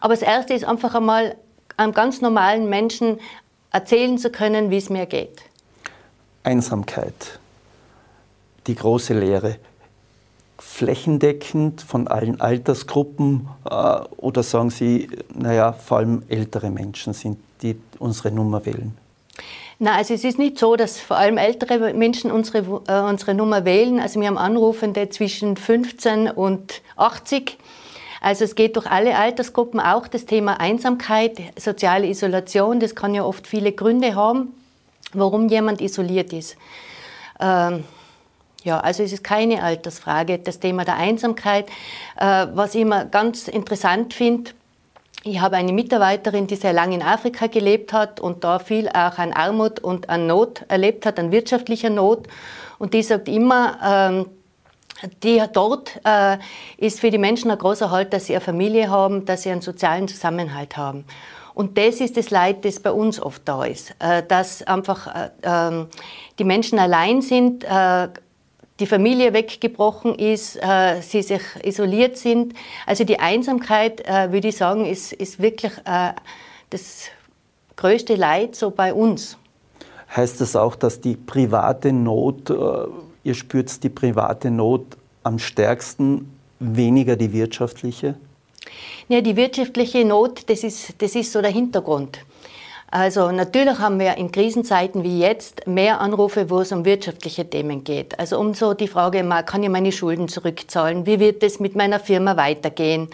Aber 0.00 0.14
das 0.14 0.22
Erste 0.22 0.54
ist 0.54 0.64
einfach 0.64 0.94
einmal 0.94 1.34
einem 1.76 1.92
ganz 1.92 2.20
normalen 2.20 2.68
Menschen 2.68 3.18
erzählen 3.72 4.18
zu 4.18 4.30
können, 4.30 4.70
wie 4.70 4.76
es 4.76 4.88
mir 4.88 5.06
geht. 5.06 5.42
Einsamkeit, 6.44 7.40
die 8.68 8.76
große 8.76 9.14
Lehre 9.14 9.56
flächendeckend 10.64 11.82
von 11.82 12.08
allen 12.08 12.40
Altersgruppen 12.40 13.48
äh, 13.68 14.00
oder 14.16 14.42
sagen 14.42 14.70
Sie, 14.70 15.08
naja, 15.34 15.72
vor 15.72 15.98
allem 15.98 16.22
ältere 16.28 16.70
Menschen 16.70 17.12
sind, 17.12 17.38
die 17.62 17.76
unsere 17.98 18.30
Nummer 18.30 18.64
wählen? 18.64 18.96
Nein, 19.78 19.94
also 19.94 20.14
es 20.14 20.24
ist 20.24 20.38
nicht 20.38 20.58
so, 20.58 20.76
dass 20.76 20.98
vor 20.98 21.16
allem 21.16 21.36
ältere 21.36 21.92
Menschen 21.92 22.30
unsere, 22.30 22.82
äh, 22.86 23.00
unsere 23.00 23.34
Nummer 23.34 23.64
wählen. 23.64 24.00
Also 24.00 24.20
wir 24.20 24.28
haben 24.28 24.38
Anrufende 24.38 25.08
zwischen 25.10 25.56
15 25.56 26.30
und 26.30 26.80
80. 26.96 27.58
Also 28.20 28.44
es 28.44 28.54
geht 28.54 28.76
durch 28.76 28.86
alle 28.86 29.18
Altersgruppen 29.18 29.80
auch 29.80 30.06
das 30.06 30.24
Thema 30.24 30.60
Einsamkeit, 30.60 31.38
soziale 31.58 32.06
Isolation. 32.06 32.78
Das 32.78 32.94
kann 32.94 33.14
ja 33.14 33.24
oft 33.24 33.46
viele 33.46 33.72
Gründe 33.72 34.14
haben, 34.14 34.54
warum 35.12 35.48
jemand 35.48 35.80
isoliert 35.80 36.32
ist. 36.32 36.56
Ähm, 37.40 37.84
ja, 38.64 38.80
also 38.80 39.02
es 39.02 39.12
ist 39.12 39.24
keine 39.24 39.62
Altersfrage, 39.62 40.38
das 40.38 40.60
Thema 40.60 40.84
der 40.84 40.96
Einsamkeit. 40.96 41.66
Äh, 42.18 42.46
was 42.54 42.74
ich 42.74 42.82
immer 42.82 43.04
ganz 43.04 43.48
interessant 43.48 44.14
finde, 44.14 44.52
ich 45.24 45.40
habe 45.40 45.56
eine 45.56 45.72
Mitarbeiterin, 45.72 46.48
die 46.48 46.56
sehr 46.56 46.72
lange 46.72 46.96
in 46.96 47.02
Afrika 47.02 47.46
gelebt 47.46 47.92
hat 47.92 48.18
und 48.18 48.42
da 48.42 48.58
viel 48.58 48.88
auch 48.88 49.18
an 49.18 49.32
Armut 49.32 49.78
und 49.78 50.08
an 50.08 50.26
Not 50.26 50.64
erlebt 50.68 51.06
hat, 51.06 51.18
an 51.18 51.30
wirtschaftlicher 51.30 51.90
Not. 51.90 52.26
Und 52.78 52.92
die 52.92 53.04
sagt 53.04 53.28
immer, 53.28 53.78
ähm, 53.84 54.26
die 55.22 55.40
dort 55.52 56.00
äh, 56.04 56.38
ist 56.76 57.00
für 57.00 57.10
die 57.10 57.18
Menschen 57.18 57.50
ein 57.52 57.58
großer 57.58 57.90
Halt, 57.90 58.12
dass 58.12 58.26
sie 58.26 58.34
eine 58.34 58.40
Familie 58.40 58.90
haben, 58.90 59.24
dass 59.24 59.42
sie 59.42 59.50
einen 59.50 59.62
sozialen 59.62 60.08
Zusammenhalt 60.08 60.76
haben. 60.76 61.04
Und 61.54 61.78
das 61.78 62.00
ist 62.00 62.16
das 62.16 62.30
Leid, 62.30 62.64
das 62.64 62.80
bei 62.80 62.90
uns 62.90 63.20
oft 63.20 63.42
da 63.44 63.64
ist, 63.64 63.94
äh, 64.00 64.24
dass 64.26 64.62
einfach 64.64 65.06
äh, 65.06 65.30
ähm, 65.42 65.88
die 66.38 66.44
Menschen 66.44 66.78
allein 66.78 67.22
sind, 67.22 67.64
die 68.80 68.86
Familie 68.86 69.32
weggebrochen 69.32 70.14
ist, 70.14 70.56
äh, 70.56 71.00
sie 71.02 71.22
sich 71.22 71.42
isoliert 71.62 72.16
sind. 72.16 72.54
Also 72.86 73.04
die 73.04 73.20
Einsamkeit, 73.20 74.06
äh, 74.06 74.32
würde 74.32 74.48
ich 74.48 74.56
sagen, 74.56 74.86
ist, 74.86 75.12
ist 75.12 75.40
wirklich 75.40 75.72
äh, 75.84 76.12
das 76.70 77.08
größte 77.76 78.14
Leid 78.14 78.56
so 78.56 78.70
bei 78.70 78.92
uns. 78.94 79.36
Heißt 80.14 80.40
das 80.40 80.56
auch, 80.56 80.74
dass 80.76 81.00
die 81.00 81.16
private 81.16 81.92
Not, 81.92 82.50
äh, 82.50 82.54
ihr 83.24 83.34
spürt 83.34 83.82
die 83.82 83.88
private 83.88 84.50
Not 84.50 84.84
am 85.22 85.38
stärksten, 85.38 86.30
weniger 86.58 87.16
die 87.16 87.32
wirtschaftliche? 87.32 88.16
Ja, 89.08 89.20
die 89.20 89.36
wirtschaftliche 89.36 90.04
Not, 90.04 90.48
das 90.48 90.64
ist, 90.64 90.94
das 91.02 91.14
ist 91.14 91.32
so 91.32 91.40
der 91.40 91.50
Hintergrund. 91.50 92.18
Also 92.92 93.30
natürlich 93.30 93.78
haben 93.78 93.98
wir 93.98 94.18
in 94.18 94.30
Krisenzeiten 94.30 95.02
wie 95.02 95.18
jetzt 95.18 95.66
mehr 95.66 96.02
Anrufe, 96.02 96.50
wo 96.50 96.60
es 96.60 96.72
um 96.72 96.84
wirtschaftliche 96.84 97.48
Themen 97.48 97.84
geht. 97.84 98.18
Also 98.18 98.38
um 98.38 98.52
so 98.52 98.74
die 98.74 98.86
Frage, 98.86 99.26
kann 99.46 99.62
ich 99.62 99.70
meine 99.70 99.92
Schulden 99.92 100.28
zurückzahlen? 100.28 101.06
Wie 101.06 101.18
wird 101.18 101.42
es 101.42 101.58
mit 101.58 101.74
meiner 101.74 101.98
Firma 101.98 102.36
weitergehen? 102.36 103.08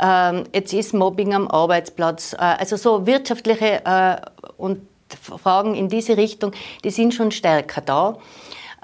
Ähm, 0.00 0.44
jetzt 0.54 0.72
ist 0.72 0.94
Mobbing 0.94 1.34
am 1.34 1.48
Arbeitsplatz. 1.48 2.34
Äh, 2.34 2.36
also 2.36 2.76
so 2.76 3.08
wirtschaftliche 3.08 3.84
äh, 3.84 4.18
und 4.56 4.82
Fragen 5.08 5.74
in 5.74 5.88
diese 5.88 6.16
Richtung, 6.16 6.52
die 6.84 6.90
sind 6.90 7.12
schon 7.12 7.32
stärker 7.32 7.80
da, 7.80 8.18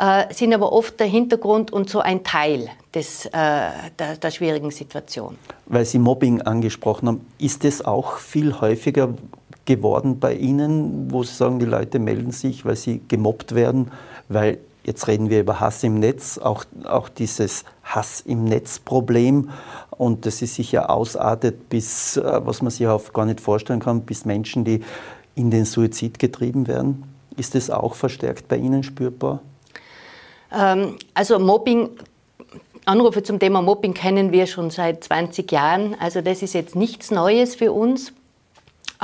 äh, 0.00 0.34
sind 0.34 0.52
aber 0.52 0.72
oft 0.72 0.98
der 0.98 1.06
Hintergrund 1.06 1.72
und 1.72 1.88
so 1.88 2.00
ein 2.00 2.24
Teil 2.24 2.70
des, 2.92 3.28
der, 3.32 3.92
der 4.20 4.30
schwierigen 4.32 4.72
Situation. 4.72 5.36
Weil 5.66 5.84
Sie 5.84 5.98
Mobbing 5.98 6.42
angesprochen 6.42 7.08
haben, 7.08 7.26
ist 7.38 7.64
es 7.64 7.84
auch 7.84 8.18
viel 8.18 8.60
häufiger, 8.60 9.14
geworden 9.64 10.20
bei 10.20 10.34
Ihnen, 10.34 11.10
wo 11.10 11.22
Sie 11.22 11.34
sagen, 11.34 11.58
die 11.58 11.66
Leute 11.66 11.98
melden 11.98 12.32
sich, 12.32 12.64
weil 12.64 12.76
sie 12.76 13.00
gemobbt 13.08 13.54
werden, 13.54 13.90
weil 14.28 14.58
jetzt 14.84 15.08
reden 15.08 15.30
wir 15.30 15.40
über 15.40 15.60
Hass 15.60 15.82
im 15.82 15.98
Netz, 15.98 16.38
auch, 16.38 16.64
auch 16.84 17.08
dieses 17.08 17.64
Hass 17.82 18.20
im 18.20 18.44
Netz-Problem 18.44 19.50
und 19.90 20.26
das 20.26 20.42
ist 20.42 20.54
sicher 20.54 20.90
ausartet 20.90 21.68
bis, 21.68 22.16
äh, 22.16 22.40
was 22.44 22.62
man 22.62 22.70
sich 22.70 22.86
auch 22.86 23.12
gar 23.12 23.26
nicht 23.26 23.40
vorstellen 23.40 23.80
kann, 23.80 24.02
bis 24.02 24.24
Menschen, 24.24 24.64
die 24.64 24.82
in 25.34 25.50
den 25.50 25.64
Suizid 25.64 26.18
getrieben 26.18 26.66
werden. 26.66 27.04
Ist 27.36 27.54
das 27.54 27.70
auch 27.70 27.94
verstärkt 27.94 28.48
bei 28.48 28.56
Ihnen 28.56 28.82
spürbar? 28.82 29.40
Ähm, 30.52 30.96
also 31.14 31.38
Mobbing 31.38 31.90
Anrufe 32.86 33.22
zum 33.22 33.38
Thema 33.38 33.62
Mobbing 33.62 33.94
kennen 33.94 34.30
wir 34.30 34.46
schon 34.46 34.68
seit 34.68 35.04
20 35.04 35.50
Jahren. 35.50 35.96
Also 35.98 36.20
das 36.20 36.42
ist 36.42 36.52
jetzt 36.52 36.76
nichts 36.76 37.10
Neues 37.10 37.54
für 37.54 37.72
uns. 37.72 38.12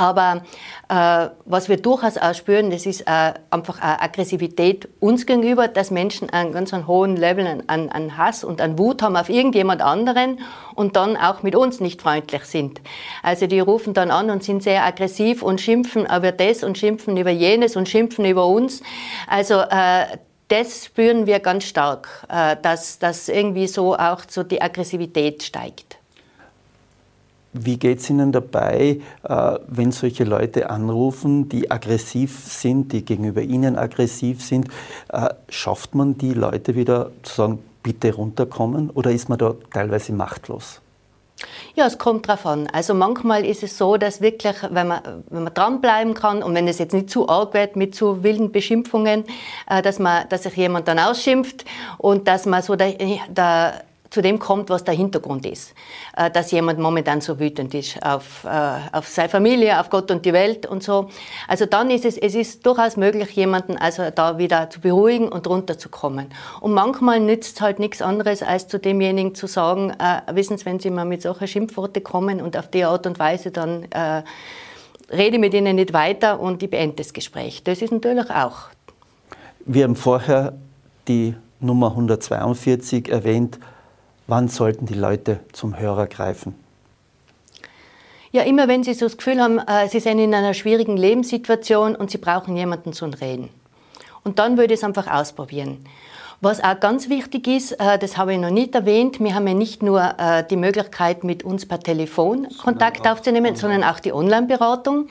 Aber 0.01 0.45
äh, 0.89 1.29
was 1.45 1.69
wir 1.69 1.77
durchaus 1.77 2.17
auch 2.17 2.35
spüren, 2.35 2.71
das 2.71 2.87
ist 2.87 3.03
äh, 3.03 3.35
einfach 3.51 3.83
eine 3.83 4.01
Aggressivität 4.01 4.89
uns 4.99 5.27
gegenüber, 5.27 5.69
dass 5.69 5.91
Menschen 5.91 6.31
einen 6.31 6.53
ganz 6.53 6.73
einen 6.73 6.87
hohen 6.87 7.19
Level 7.19 7.63
an, 7.67 7.91
an, 7.91 8.17
Hass 8.17 8.43
und 8.43 8.63
an 8.63 8.79
Wut 8.79 9.03
haben 9.03 9.15
auf 9.15 9.29
irgendjemand 9.29 9.83
anderen 9.83 10.39
und 10.75 10.97
dann 10.97 11.19
auch 11.19 11.43
mit 11.43 11.55
uns 11.55 11.81
nicht 11.81 12.01
freundlich 12.01 12.45
sind. 12.45 12.81
Also 13.23 13.47
die 13.47 13.61
rufen 13.61 13.93
dann 13.93 14.11
an 14.11 14.31
und 14.31 14.43
sind 14.43 14.63
sehr 14.63 14.87
aggressiv 14.87 15.43
und 15.43 15.61
schimpfen 15.61 16.07
über 16.07 16.33
das 16.33 16.65
und 16.65 16.79
schimpfen 16.79 17.19
über 17.19 17.31
jenes 17.31 17.77
und 17.77 17.87
schimpfen 17.87 18.25
über 18.25 18.47
uns. 18.47 18.83
Also 19.27 19.61
äh, 19.61 20.07
das 20.49 20.87
spüren 20.87 21.27
wir 21.27 21.41
ganz 21.41 21.65
stark, 21.65 22.27
äh, 22.31 22.57
dass, 22.63 22.99
dass 22.99 23.29
irgendwie 23.29 23.67
so 23.67 23.99
auch 23.99 24.23
so 24.27 24.45
die 24.45 24.63
Aggressivität 24.63 25.43
steigt. 25.43 26.00
Wie 27.53 27.79
geht 27.79 27.99
es 27.99 28.09
Ihnen 28.09 28.31
dabei, 28.31 29.01
äh, 29.25 29.59
wenn 29.67 29.91
solche 29.91 30.25
Leute 30.25 30.71
anrufen, 30.71 31.49
die 31.49 31.71
aggressiv 31.71 32.39
sind, 32.45 32.93
die 32.93 33.05
gegenüber 33.05 33.43
Ihnen 33.43 33.77
aggressiv 33.77 34.45
sind? 34.45 34.69
Äh, 35.09 35.31
schafft 35.49 35.95
man 35.95 36.17
die 36.17 36.33
Leute 36.33 36.77
wieder 36.77 37.11
zu 37.23 37.35
sagen, 37.35 37.59
bitte 37.83 38.15
runterkommen 38.15 38.91
oder 38.91 39.11
ist 39.11 39.29
man 39.29 39.39
da 39.39 39.55
teilweise 39.73 40.13
machtlos? 40.13 40.81
Ja, 41.75 41.87
es 41.87 41.99
kommt 41.99 42.29
drauf 42.29 42.45
an. 42.47 42.69
Also 42.73 42.95
manchmal 42.95 43.45
ist 43.45 43.63
es 43.63 43.79
so, 43.79 43.97
dass 43.97 44.21
wirklich, 44.21 44.57
wenn 44.71 44.89
man, 44.89 45.25
wenn 45.31 45.45
man 45.45 45.55
dranbleiben 45.55 46.15
kann 46.15 46.43
und 46.43 46.55
wenn 46.55 46.69
es 46.69 46.79
jetzt 46.79 46.93
nicht 46.93 47.11
zu 47.11 47.29
arg 47.29 47.55
wird 47.55 47.77
mit 47.77 47.95
zu 47.95 48.23
wilden 48.23 48.53
Beschimpfungen, 48.53 49.25
äh, 49.69 49.83
dass, 49.83 49.99
man, 49.99 50.29
dass 50.29 50.43
sich 50.45 50.57
jemand 50.57 50.89
dann 50.89 50.99
ausschimpft 50.99 51.65
und 51.99 52.29
dass 52.29 52.47
man 52.47 52.63
so 52.63 52.77
der, 52.77 52.95
der 53.29 53.85
zu 54.11 54.23
dem 54.23 54.39
kommt, 54.39 54.71
was 54.71 54.85
der 54.85 54.95
Hintergrund 54.95 55.47
ist. 55.47 55.73
Äh, 56.17 56.31
dass 56.31 56.51
jemand 56.51 56.79
momentan 56.79 57.21
so 57.21 57.39
wütend 57.39 57.73
ist 57.75 58.05
auf, 58.05 58.45
äh, 58.45 58.49
auf 58.93 59.09
seine 59.09 59.29
Familie, 59.29 59.81
auf 59.81 59.89
Gott 59.89 60.11
und 60.11 60.27
die 60.27 60.33
Welt 60.33 60.67
und 60.67 60.83
so. 60.83 61.09
Also 61.49 61.67
dann 61.67 61.91
ist 61.91 62.05
es, 62.05 62.19
es 62.19 62.35
ist 62.35 62.67
durchaus 62.67 62.97
möglich, 62.97 63.31
jemanden 63.31 63.77
also 63.77 64.11
da 64.15 64.39
wieder 64.39 64.69
zu 64.69 64.81
beruhigen 64.81 65.29
und 65.29 65.47
runterzukommen. 65.47 66.27
Und 66.61 66.73
manchmal 66.73 67.21
nützt 67.21 67.61
halt 67.61 67.79
nichts 67.79 68.03
anderes, 68.03 68.43
als 68.43 68.69
zu 68.69 68.79
demjenigen 68.79 69.35
zu 69.35 69.47
sagen, 69.47 69.91
äh, 69.91 70.35
wissen 70.35 70.59
Sie, 70.59 70.67
wenn 70.67 70.81
Sie 70.81 70.91
mal 70.91 71.05
mit 71.05 71.23
solchen 71.23 71.47
Schimpfworten 71.47 72.03
kommen 72.03 72.41
und 72.41 72.57
auf 72.57 72.69
die 72.69 72.85
Art 72.85 73.07
und 73.07 73.19
Weise 73.19 73.51
dann 73.51 73.85
äh, 73.91 74.23
rede 75.11 75.39
mit 75.39 75.55
Ihnen 75.55 75.77
nicht 75.77 75.93
weiter 75.93 76.41
und 76.41 76.63
ich 76.63 76.71
beende 76.71 76.97
das 76.97 77.13
Gespräch. 77.13 77.63
Das 77.63 77.83
ist 77.83 77.93
natürlich 77.93 78.31
auch. 78.31 78.71
Wir 79.67 79.85
haben 79.85 79.97
vorher 79.97 80.55
die 81.07 81.35
Nummer 81.61 81.91
142 81.91 83.09
erwähnt. 83.09 83.59
Wann 84.31 84.47
sollten 84.47 84.87
die 84.87 84.95
Leute 84.95 85.41
zum 85.53 85.77
Hörer 85.77 86.07
greifen? 86.07 86.55
Ja, 88.31 88.43
immer 88.43 88.69
wenn 88.69 88.85
Sie 88.85 88.95
so 88.95 89.07
das 89.07 89.17
Gefühl 89.17 89.43
haben, 89.43 89.59
äh, 89.59 89.89
Sie 89.89 89.99
sind 89.99 90.21
in 90.21 90.33
einer 90.33 90.55
schwierigen 90.55 90.97
Lebenssituation 90.97 91.97
und 91.97 92.13
Sie 92.13 92.19
brauchen 92.19 92.57
jemanden 92.57 92.93
zum 92.93 93.13
Reden. 93.13 93.49
Und 94.23 94.39
dann 94.39 94.57
würde 94.57 94.73
ich 94.73 94.79
es 94.79 94.85
einfach 94.85 95.09
ausprobieren. 95.09 95.79
Was 96.41 96.63
auch 96.63 96.79
ganz 96.79 97.09
wichtig 97.09 97.49
ist, 97.49 97.73
äh, 97.73 97.99
das 97.99 98.17
habe 98.19 98.35
ich 98.35 98.39
noch 98.39 98.51
nicht 98.51 98.73
erwähnt, 98.77 99.19
wir 99.19 99.35
haben 99.35 99.49
ja 99.49 99.55
nicht 99.55 99.83
nur 99.83 100.01
äh, 100.01 100.45
die 100.49 100.55
Möglichkeit, 100.55 101.25
mit 101.25 101.43
uns 101.43 101.67
per 101.67 101.81
Telefon 101.81 102.47
Kontakt 102.63 103.09
aufzunehmen, 103.09 103.57
sondern 103.57 103.83
auch 103.83 103.99
die 103.99 104.13
Online-Beratung. 104.13 105.09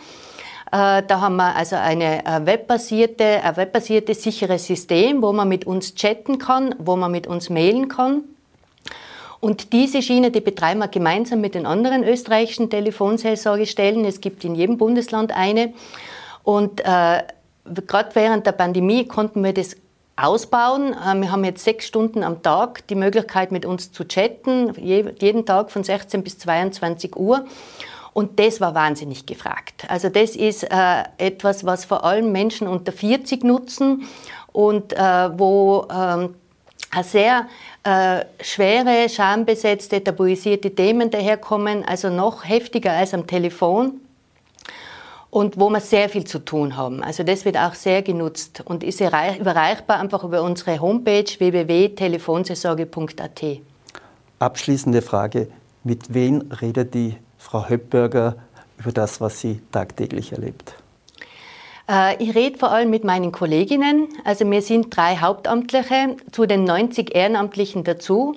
Da 0.71 1.03
haben 1.09 1.35
wir 1.37 1.55
also 1.55 1.77
eine 1.77 2.21
webbasierte, 2.45 3.43
ein 3.43 3.57
webbasiertes 3.57 4.21
sicheres 4.21 4.67
System, 4.67 5.23
wo 5.23 5.33
man 5.33 5.49
mit 5.49 5.65
uns 5.65 5.95
chatten 5.95 6.37
kann, 6.37 6.75
wo 6.77 6.95
man 6.95 7.11
mit 7.11 7.25
uns 7.25 7.49
mailen 7.49 7.87
kann. 7.87 8.21
Und 9.39 9.71
diese 9.71 10.01
Schiene, 10.01 10.31
die 10.31 10.41
betreiben 10.41 10.79
wir 10.79 10.89
gemeinsam 10.89 11.39
mit 11.41 11.55
den 11.55 11.65
anderen 11.65 12.03
österreichischen 12.03 12.69
Telefonseelsorgestellen. 12.69 14.03
Es 14.05 14.19
gibt 14.19 14.43
in 14.43 14.55
jedem 14.55 14.77
Bundesland 14.77 15.31
eine. 15.31 15.73
Und 16.43 16.81
äh, 16.81 17.23
gerade 17.87 18.09
während 18.13 18.45
der 18.45 18.51
Pandemie 18.51 19.05
konnten 19.05 19.43
wir 19.43 19.53
das 19.53 19.77
ausbauen. 20.17 20.93
Äh, 20.93 21.15
wir 21.21 21.31
haben 21.31 21.43
jetzt 21.45 21.63
sechs 21.63 21.87
Stunden 21.87 22.23
am 22.23 22.41
Tag 22.41 22.85
die 22.87 22.95
Möglichkeit, 22.95 23.51
mit 23.51 23.65
uns 23.65 23.91
zu 23.91 24.05
chatten, 24.05 24.73
jeden 24.75 25.45
Tag 25.45 25.71
von 25.71 25.83
16 25.83 26.23
bis 26.23 26.37
22 26.39 27.15
Uhr. 27.15 27.45
Und 28.13 28.39
das 28.39 28.59
war 28.59 28.75
wahnsinnig 28.75 29.25
gefragt. 29.25 29.85
Also 29.87 30.09
das 30.09 30.35
ist 30.35 30.63
äh, 30.63 31.03
etwas, 31.17 31.65
was 31.65 31.85
vor 31.85 32.03
allem 32.03 32.31
Menschen 32.31 32.67
unter 32.67 32.91
40 32.91 33.43
nutzen 33.43 34.07
und 34.51 34.93
äh, 34.93 35.39
wo 35.39 35.87
ähm, 35.89 36.35
sehr 37.03 37.47
äh, 37.83 38.25
schwere, 38.41 39.09
schambesetzte, 39.09 40.03
tabuisierte 40.03 40.73
Themen 40.73 41.09
daherkommen, 41.09 41.85
also 41.85 42.09
noch 42.09 42.47
heftiger 42.47 42.91
als 42.91 43.13
am 43.13 43.27
Telefon 43.27 44.01
und 45.29 45.59
wo 45.59 45.69
wir 45.69 45.79
sehr 45.79 46.09
viel 46.09 46.25
zu 46.25 46.39
tun 46.39 46.75
haben. 46.75 47.03
Also 47.03 47.23
das 47.23 47.45
wird 47.45 47.57
auch 47.57 47.75
sehr 47.75 48.01
genutzt 48.01 48.63
und 48.65 48.83
ist 48.83 48.99
überreichbar 48.99 49.99
einfach 49.99 50.23
über 50.23 50.41
unsere 50.41 50.81
Homepage 50.81 51.29
www.telefonseelsorge.at. 51.37 53.43
Abschließende 54.39 55.01
Frage, 55.01 55.47
mit 55.83 56.13
wem 56.13 56.49
redet 56.61 56.93
die 56.93 57.15
Frau 57.37 57.69
Höppberger 57.69 58.35
über 58.77 58.91
das, 58.91 59.21
was 59.21 59.39
sie 59.39 59.61
tagtäglich 59.71 60.31
erlebt? 60.31 60.75
Äh, 61.89 62.21
ich 62.23 62.35
rede 62.35 62.57
vor 62.57 62.71
allem 62.71 62.89
mit 62.89 63.03
meinen 63.03 63.31
Kolleginnen. 63.31 64.07
Also 64.23 64.49
wir 64.49 64.61
sind 64.61 64.95
drei 64.95 65.17
Hauptamtliche 65.17 66.15
zu 66.31 66.45
den 66.45 66.63
90 66.63 67.15
Ehrenamtlichen 67.15 67.83
dazu. 67.83 68.35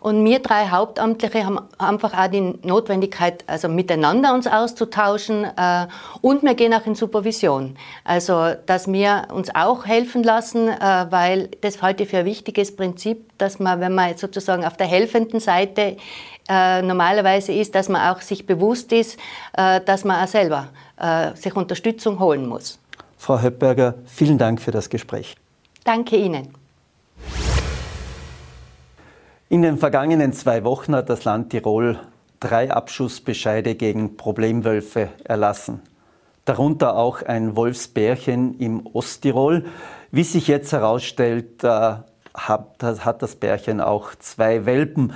Und 0.00 0.24
wir 0.24 0.38
drei 0.38 0.68
Hauptamtliche 0.68 1.44
haben 1.44 1.58
einfach 1.76 2.16
auch 2.16 2.28
die 2.28 2.54
Notwendigkeit, 2.62 3.42
also 3.48 3.68
miteinander 3.68 4.32
uns 4.32 4.46
auszutauschen 4.46 5.42
äh, 5.44 5.86
und 6.20 6.44
wir 6.44 6.54
gehen 6.54 6.72
auch 6.72 6.86
in 6.86 6.94
Supervision. 6.94 7.76
Also, 8.04 8.52
dass 8.66 8.86
wir 8.86 9.26
uns 9.32 9.52
auch 9.52 9.86
helfen 9.86 10.22
lassen, 10.22 10.68
äh, 10.68 11.06
weil 11.10 11.48
das 11.62 11.82
halte 11.82 12.04
ich 12.04 12.10
für 12.10 12.18
ein 12.18 12.26
wichtiges 12.26 12.76
Prinzip, 12.76 13.28
dass 13.38 13.58
man, 13.58 13.80
wenn 13.80 13.92
man 13.92 14.16
sozusagen 14.16 14.64
auf 14.64 14.76
der 14.76 14.86
helfenden 14.86 15.40
Seite 15.40 15.96
normalerweise 16.50 17.52
ist, 17.52 17.74
dass 17.74 17.90
man 17.90 18.10
auch 18.10 18.22
sich 18.22 18.46
bewusst 18.46 18.90
ist, 18.90 19.18
dass 19.52 20.04
man 20.04 20.24
auch 20.24 20.28
selber 20.28 20.68
sich 21.34 21.54
Unterstützung 21.54 22.18
holen 22.20 22.46
muss. 22.46 22.78
Frau 23.18 23.42
Höppberger, 23.42 23.94
vielen 24.06 24.38
Dank 24.38 24.60
für 24.60 24.70
das 24.70 24.88
Gespräch. 24.88 25.36
Danke 25.84 26.16
Ihnen. 26.16 26.48
In 29.50 29.62
den 29.62 29.76
vergangenen 29.76 30.32
zwei 30.32 30.64
Wochen 30.64 30.94
hat 30.94 31.10
das 31.10 31.24
Land 31.24 31.50
Tirol 31.50 31.98
drei 32.40 32.70
Abschussbescheide 32.70 33.74
gegen 33.74 34.16
Problemwölfe 34.16 35.08
erlassen. 35.24 35.80
Darunter 36.44 36.96
auch 36.96 37.22
ein 37.22 37.56
Wolfsbärchen 37.56 38.58
im 38.58 38.86
Osttirol. 38.86 39.64
Wie 40.10 40.22
sich 40.22 40.48
jetzt 40.48 40.72
herausstellt, 40.72 41.62
hat 41.64 43.22
das 43.22 43.36
Bärchen 43.36 43.80
auch 43.80 44.14
zwei 44.14 44.64
Welpen. 44.64 45.12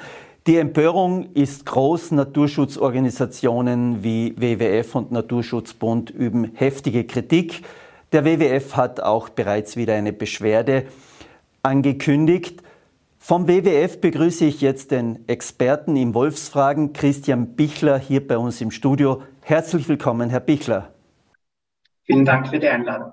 Die 0.47 0.57
Empörung 0.57 1.33
ist 1.35 1.67
groß. 1.67 2.11
Naturschutzorganisationen 2.11 4.03
wie 4.03 4.35
WWF 4.37 4.97
und 4.97 5.13
Naturschutzbund 5.13 6.11
üben 6.11 6.51
heftige 6.55 7.05
Kritik. 7.05 7.63
Der 8.13 8.27
WWF 8.27 8.77
hat 8.77 9.01
auch 9.01 9.31
bereits 9.31 9.77
wieder 9.77 9.95
eine 9.95 10.13
Beschwerde 10.13 10.85
angekündigt. 11.63 12.63
Vom 13.19 13.49
WWF 13.49 14.03
begrüße 14.03 14.45
ich 14.45 14.61
jetzt 14.61 14.91
den 14.91 15.27
Experten 15.29 15.97
im 15.97 16.13
Wolfsfragen, 16.13 16.93
Christian 16.93 17.55
Bichler, 17.55 17.99
hier 17.99 18.27
bei 18.27 18.37
uns 18.37 18.61
im 18.61 18.71
Studio. 18.71 19.23
Herzlich 19.41 19.89
willkommen, 19.89 20.29
Herr 20.29 20.41
Bichler. 20.41 20.91
Vielen 22.05 22.27
Dank 22.27 22.49
für 22.49 22.59
die 22.59 22.69
Einladung. 22.69 23.13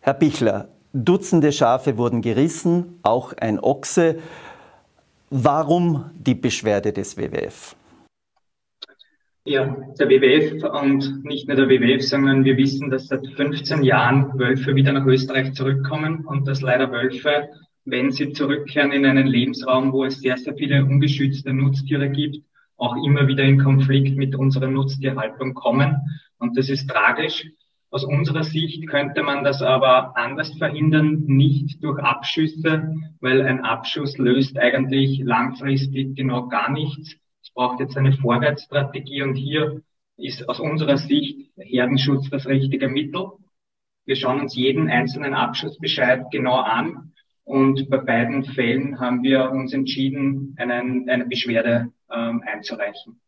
Herr 0.00 0.14
Bichler, 0.14 0.68
Dutzende 0.92 1.50
Schafe 1.50 1.98
wurden 1.98 2.22
gerissen, 2.22 3.00
auch 3.02 3.32
ein 3.32 3.58
Ochse. 3.58 4.20
Warum 5.30 6.10
die 6.14 6.34
Beschwerde 6.34 6.92
des 6.92 7.16
WWF? 7.16 7.74
Ja, 9.48 9.64
der 9.98 10.10
WWF 10.10 10.62
und 10.62 11.24
nicht 11.24 11.48
nur 11.48 11.56
der 11.56 11.70
WWF, 11.70 12.02
sondern 12.02 12.44
wir 12.44 12.58
wissen, 12.58 12.90
dass 12.90 13.06
seit 13.08 13.26
15 13.28 13.82
Jahren 13.82 14.38
Wölfe 14.38 14.74
wieder 14.74 14.92
nach 14.92 15.06
Österreich 15.06 15.54
zurückkommen 15.54 16.26
und 16.26 16.46
dass 16.46 16.60
leider 16.60 16.92
Wölfe, 16.92 17.48
wenn 17.86 18.10
sie 18.10 18.32
zurückkehren 18.32 18.92
in 18.92 19.06
einen 19.06 19.26
Lebensraum, 19.26 19.90
wo 19.94 20.04
es 20.04 20.20
sehr, 20.20 20.36
sehr 20.36 20.54
viele 20.54 20.84
ungeschützte 20.84 21.54
Nutztiere 21.54 22.10
gibt, 22.10 22.44
auch 22.76 22.94
immer 23.06 23.26
wieder 23.26 23.42
in 23.42 23.58
Konflikt 23.58 24.18
mit 24.18 24.36
unserer 24.36 24.68
Nutztierhaltung 24.68 25.54
kommen. 25.54 25.96
Und 26.38 26.58
das 26.58 26.68
ist 26.68 26.90
tragisch. 26.90 27.46
Aus 27.88 28.04
unserer 28.04 28.44
Sicht 28.44 28.86
könnte 28.86 29.22
man 29.22 29.44
das 29.44 29.62
aber 29.62 30.14
anders 30.14 30.52
verhindern, 30.58 31.24
nicht 31.24 31.82
durch 31.82 31.98
Abschüsse, 32.00 32.96
weil 33.22 33.40
ein 33.40 33.64
Abschuss 33.64 34.18
löst 34.18 34.58
eigentlich 34.58 35.20
langfristig 35.24 36.16
genau 36.16 36.48
gar 36.48 36.70
nichts. 36.70 37.16
Braucht 37.58 37.80
jetzt 37.80 37.96
eine 37.96 38.12
Vorwärtsstrategie 38.12 39.20
und 39.22 39.34
hier 39.34 39.82
ist 40.16 40.48
aus 40.48 40.60
unserer 40.60 40.96
Sicht 40.96 41.50
Herdenschutz 41.56 42.30
das 42.30 42.46
richtige 42.46 42.86
Mittel. 42.86 43.32
Wir 44.06 44.14
schauen 44.14 44.40
uns 44.40 44.54
jeden 44.54 44.88
einzelnen 44.88 45.34
Abschussbescheid 45.34 46.30
genau 46.30 46.60
an 46.60 47.14
und 47.42 47.90
bei 47.90 47.96
beiden 47.96 48.44
Fällen 48.44 49.00
haben 49.00 49.24
wir 49.24 49.50
uns 49.50 49.72
entschieden, 49.72 50.54
einen, 50.56 51.10
eine 51.10 51.26
Beschwerde 51.26 51.90
ähm, 52.14 52.44
einzureichen. 52.46 53.20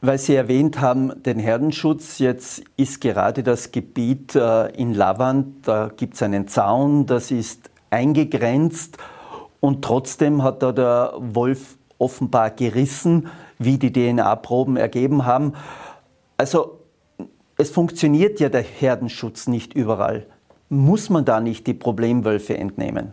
Weil 0.00 0.16
Sie 0.16 0.34
erwähnt 0.34 0.80
haben, 0.80 1.22
den 1.22 1.38
Herdenschutz, 1.38 2.20
jetzt 2.20 2.64
ist 2.78 3.02
gerade 3.02 3.42
das 3.42 3.70
Gebiet 3.70 4.34
äh, 4.34 4.68
in 4.68 4.94
Lavand, 4.94 5.68
da 5.68 5.90
gibt 5.94 6.14
es 6.14 6.22
einen 6.22 6.48
Zaun, 6.48 7.04
das 7.04 7.30
ist 7.30 7.70
eingegrenzt 7.90 8.96
und 9.60 9.84
trotzdem 9.84 10.42
hat 10.42 10.62
da 10.62 10.72
der 10.72 11.12
Wolf 11.18 11.76
offenbar 11.98 12.50
gerissen, 12.50 13.28
wie 13.58 13.78
die 13.78 13.92
DNA-Proben 13.92 14.76
ergeben 14.76 15.24
haben. 15.24 15.54
Also 16.36 16.80
es 17.56 17.70
funktioniert 17.70 18.40
ja 18.40 18.48
der 18.48 18.62
Herdenschutz 18.62 19.46
nicht 19.46 19.74
überall. 19.74 20.26
Muss 20.68 21.10
man 21.10 21.24
da 21.24 21.40
nicht 21.40 21.66
die 21.66 21.74
Problemwölfe 21.74 22.56
entnehmen? 22.56 23.12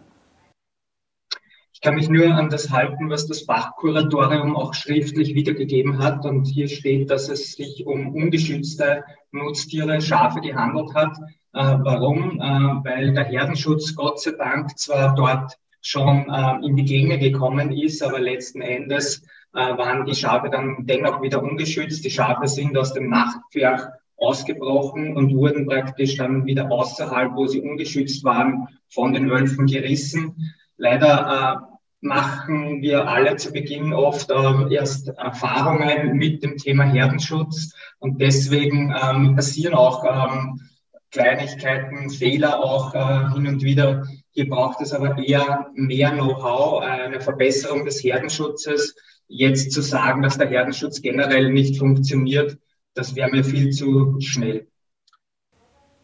Ich 1.73 1.81
kann 1.81 1.95
mich 1.95 2.09
nur 2.09 2.25
an 2.33 2.49
das 2.49 2.71
halten, 2.71 3.09
was 3.09 3.27
das 3.27 3.43
Fachkuratorium 3.43 4.55
auch 4.57 4.73
schriftlich 4.73 5.33
wiedergegeben 5.33 5.99
hat. 5.99 6.25
Und 6.25 6.45
hier 6.45 6.67
steht, 6.67 7.09
dass 7.09 7.29
es 7.29 7.53
sich 7.53 7.85
um 7.85 8.13
ungeschützte 8.13 9.05
Nutztiere, 9.31 10.01
Schafe 10.01 10.41
gehandelt 10.41 10.93
hat. 10.93 11.17
Äh, 11.53 11.77
warum? 11.81 12.41
Äh, 12.41 12.83
weil 12.83 13.13
der 13.13 13.23
Herdenschutz 13.23 13.95
Gott 13.95 14.19
sei 14.19 14.31
Dank 14.31 14.77
zwar 14.77 15.15
dort 15.15 15.57
schon 15.81 16.29
äh, 16.29 16.65
in 16.65 16.75
die 16.75 16.85
Gänge 16.85 17.19
gekommen 17.19 17.71
ist, 17.71 18.03
aber 18.03 18.19
letzten 18.19 18.61
Endes 18.61 19.23
äh, 19.53 19.59
waren 19.59 20.05
die 20.05 20.15
Schafe 20.15 20.49
dann 20.49 20.77
dennoch 20.81 21.21
wieder 21.21 21.41
ungeschützt. 21.41 22.03
Die 22.03 22.11
Schafe 22.11 22.47
sind 22.47 22.77
aus 22.77 22.93
dem 22.93 23.09
Nachtpferch 23.09 23.81
ausgebrochen 24.17 25.15
und 25.15 25.33
wurden 25.35 25.65
praktisch 25.65 26.17
dann 26.17 26.45
wieder 26.45 26.69
außerhalb, 26.71 27.35
wo 27.35 27.47
sie 27.47 27.61
ungeschützt 27.61 28.23
waren, 28.23 28.67
von 28.89 29.13
den 29.13 29.29
Wölfen 29.29 29.65
gerissen. 29.65 30.53
Leider 30.77 31.63
äh, 31.63 31.69
machen 32.01 32.81
wir 32.81 33.07
alle 33.07 33.35
zu 33.35 33.51
Beginn 33.51 33.93
oft 33.93 34.29
äh, 34.29 34.73
erst 34.73 35.09
Erfahrungen 35.09 36.17
mit 36.17 36.43
dem 36.43 36.57
Thema 36.57 36.83
Herdenschutz 36.83 37.73
und 37.99 38.21
deswegen 38.21 38.93
ähm, 39.01 39.35
passieren 39.35 39.73
auch 39.73 40.03
ähm, 40.05 40.61
Kleinigkeiten, 41.11 42.09
Fehler 42.09 42.59
auch 42.59 42.93
äh, 42.93 43.33
hin 43.33 43.47
und 43.47 43.63
wieder. 43.63 44.07
Hier 44.31 44.49
braucht 44.49 44.81
es 44.81 44.93
aber 44.93 45.17
eher 45.17 45.69
mehr 45.73 46.11
Know-how, 46.11 46.81
eine 46.81 47.19
Verbesserung 47.19 47.85
des 47.85 48.03
Herdenschutzes. 48.03 48.95
Jetzt 49.27 49.71
zu 49.71 49.81
sagen, 49.81 50.21
dass 50.21 50.37
der 50.37 50.47
Herdenschutz 50.47 51.01
generell 51.01 51.51
nicht 51.51 51.77
funktioniert, 51.77 52.57
das 52.93 53.15
wäre 53.15 53.29
mir 53.29 53.43
viel 53.43 53.71
zu 53.71 54.19
schnell. 54.19 54.67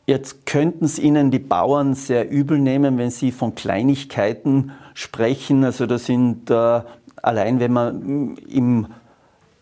Jetzt 0.07 0.45
könnten 0.45 0.85
es 0.85 0.99
Ihnen 0.99 1.31
die 1.31 1.39
Bauern 1.39 1.95
sehr 1.95 2.29
übel 2.29 2.59
nehmen, 2.59 2.97
wenn 2.99 3.09
Sie 3.09 3.31
von 3.31 3.55
Kleinigkeiten 3.55 4.71
sprechen. 4.93 5.63
Also 5.63 5.87
das 5.87 6.05
sind 6.05 6.51
äh, 6.51 6.81
allein, 7.21 7.59
wenn 7.59 7.73
man 7.73 8.37
im 8.47 8.87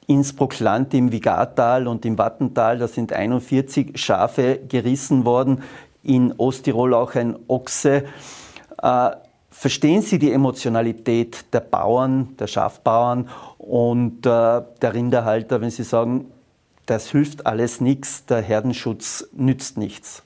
Innsbruck-Land, 0.07 0.93
im 0.93 1.11
Vigartal 1.11 1.87
und 1.87 2.05
im 2.05 2.17
Wattental, 2.17 2.77
da 2.77 2.87
sind 2.87 3.13
41 3.13 3.97
Schafe 3.99 4.59
gerissen 4.67 5.25
worden, 5.25 5.63
in 6.03 6.33
Osttirol 6.33 6.93
auch 6.93 7.15
ein 7.15 7.35
Ochse. 7.47 8.03
Äh, 8.81 9.11
verstehen 9.49 10.01
Sie 10.01 10.19
die 10.19 10.31
Emotionalität 10.31 11.45
der 11.53 11.61
Bauern, 11.61 12.35
der 12.37 12.47
Schafbauern 12.47 13.29
und 13.57 14.25
äh, 14.25 14.61
der 14.81 14.93
Rinderhalter, 14.93 15.61
wenn 15.61 15.69
Sie 15.69 15.83
sagen, 15.83 16.25
das 16.85 17.09
hilft 17.09 17.45
alles 17.45 17.79
nichts, 17.79 18.25
der 18.25 18.41
Herdenschutz 18.41 19.29
nützt 19.31 19.77
nichts? 19.77 20.23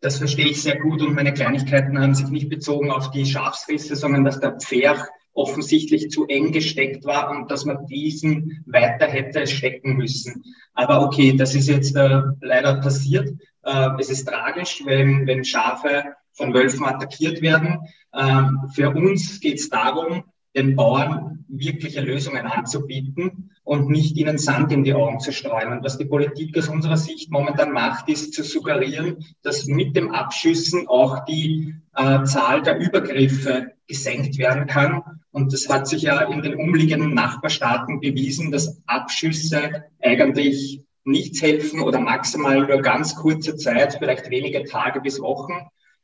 Das 0.00 0.16
verstehe 0.16 0.46
ich 0.46 0.62
sehr 0.62 0.78
gut 0.78 1.02
und 1.02 1.14
meine 1.14 1.34
Kleinigkeiten 1.34 2.00
haben 2.00 2.14
sich 2.14 2.28
nicht 2.28 2.48
bezogen 2.48 2.90
auf 2.90 3.10
die 3.10 3.26
Schafsrisse, 3.26 3.94
sondern 3.96 4.24
dass 4.24 4.40
der 4.40 4.52
Pferch 4.52 5.00
offensichtlich 5.32 6.10
zu 6.10 6.26
eng 6.26 6.52
gesteckt 6.52 7.04
war 7.04 7.30
und 7.30 7.50
dass 7.50 7.64
man 7.64 7.86
diesen 7.86 8.64
weiter 8.66 9.06
hätte 9.06 9.46
stecken 9.46 9.96
müssen. 9.96 10.42
Aber 10.74 11.02
okay, 11.02 11.34
das 11.36 11.54
ist 11.54 11.68
jetzt 11.68 11.96
äh, 11.96 12.22
leider 12.40 12.80
passiert. 12.80 13.30
Äh, 13.62 13.90
es 13.98 14.10
ist 14.10 14.26
tragisch, 14.26 14.82
wenn, 14.84 15.26
wenn 15.26 15.44
Schafe 15.44 16.04
von 16.32 16.54
Wölfen 16.54 16.84
attackiert 16.84 17.42
werden. 17.42 17.80
Äh, 18.12 18.42
für 18.74 18.90
uns 18.90 19.40
geht 19.40 19.58
es 19.58 19.68
darum, 19.68 20.24
den 20.56 20.74
Bauern 20.74 21.44
wirkliche 21.48 22.00
Lösungen 22.00 22.46
anzubieten 22.46 23.49
und 23.70 23.88
nicht 23.88 24.16
ihnen 24.16 24.36
Sand 24.36 24.72
in 24.72 24.82
die 24.82 24.94
Augen 24.94 25.20
zu 25.20 25.30
streuen. 25.30 25.70
Und 25.70 25.84
was 25.84 25.96
die 25.96 26.04
Politik 26.04 26.58
aus 26.58 26.68
unserer 26.68 26.96
Sicht 26.96 27.30
momentan 27.30 27.70
macht, 27.70 28.08
ist 28.08 28.34
zu 28.34 28.42
suggerieren, 28.42 29.24
dass 29.42 29.66
mit 29.66 29.94
dem 29.94 30.10
Abschüssen 30.10 30.88
auch 30.88 31.24
die 31.24 31.76
äh, 31.94 32.24
Zahl 32.24 32.62
der 32.62 32.80
Übergriffe 32.80 33.70
gesenkt 33.86 34.38
werden 34.38 34.66
kann. 34.66 35.02
Und 35.30 35.52
das 35.52 35.68
hat 35.68 35.86
sich 35.86 36.02
ja 36.02 36.20
in 36.22 36.42
den 36.42 36.56
umliegenden 36.56 37.14
Nachbarstaaten 37.14 38.00
bewiesen, 38.00 38.50
dass 38.50 38.82
Abschüsse 38.86 39.84
eigentlich 40.02 40.82
nichts 41.04 41.40
helfen 41.40 41.78
oder 41.78 42.00
maximal 42.00 42.66
nur 42.66 42.82
ganz 42.82 43.14
kurze 43.14 43.54
Zeit, 43.54 43.94
vielleicht 44.00 44.30
wenige 44.30 44.64
Tage 44.64 45.00
bis 45.00 45.20
Wochen. 45.20 45.52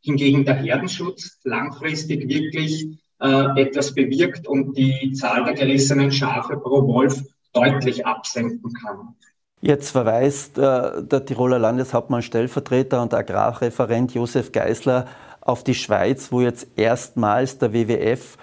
Hingegen 0.03 0.45
der 0.45 0.55
Herdenschutz 0.55 1.41
langfristig 1.43 2.29
wirklich 2.29 2.87
äh, 3.21 3.61
etwas 3.61 3.93
bewirkt 3.93 4.47
und 4.47 4.79
die 4.79 5.15
Zahl 5.15 5.43
der 5.43 5.55
gerissenen 5.55 6.13
Schafe 6.13 6.59
pro 6.59 6.87
Wolf 6.87 7.25
deutlich 7.57 8.07
absenken 8.07 8.73
kann. 8.73 9.15
Jetzt 9.61 9.91
verweist 9.91 10.59
äh, 10.59 11.03
der 11.03 11.25
Tiroler 11.25 11.59
Landeshauptmann 11.59 12.23
Stellvertreter 12.23 13.03
und 13.03 13.15
Agrarreferent 13.15 14.15
Josef 14.15 14.53
Geisler 14.53 15.07
auf 15.41 15.65
die 15.65 15.75
Schweiz, 15.75 16.31
wo 16.31 16.41
jetzt 16.41 16.69
erstmals 16.77 17.59
der 17.59 17.73
WWF 17.73 18.37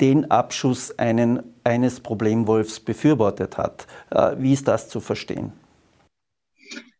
den 0.00 0.30
Abschuss 0.30 0.96
einen, 0.98 1.42
eines 1.64 2.00
Problemwolfs 2.00 2.80
befürwortet 2.80 3.58
hat. 3.58 3.86
Äh, 4.10 4.36
wie 4.38 4.52
ist 4.52 4.68
das 4.68 4.88
zu 4.88 5.00
verstehen? 5.00 5.52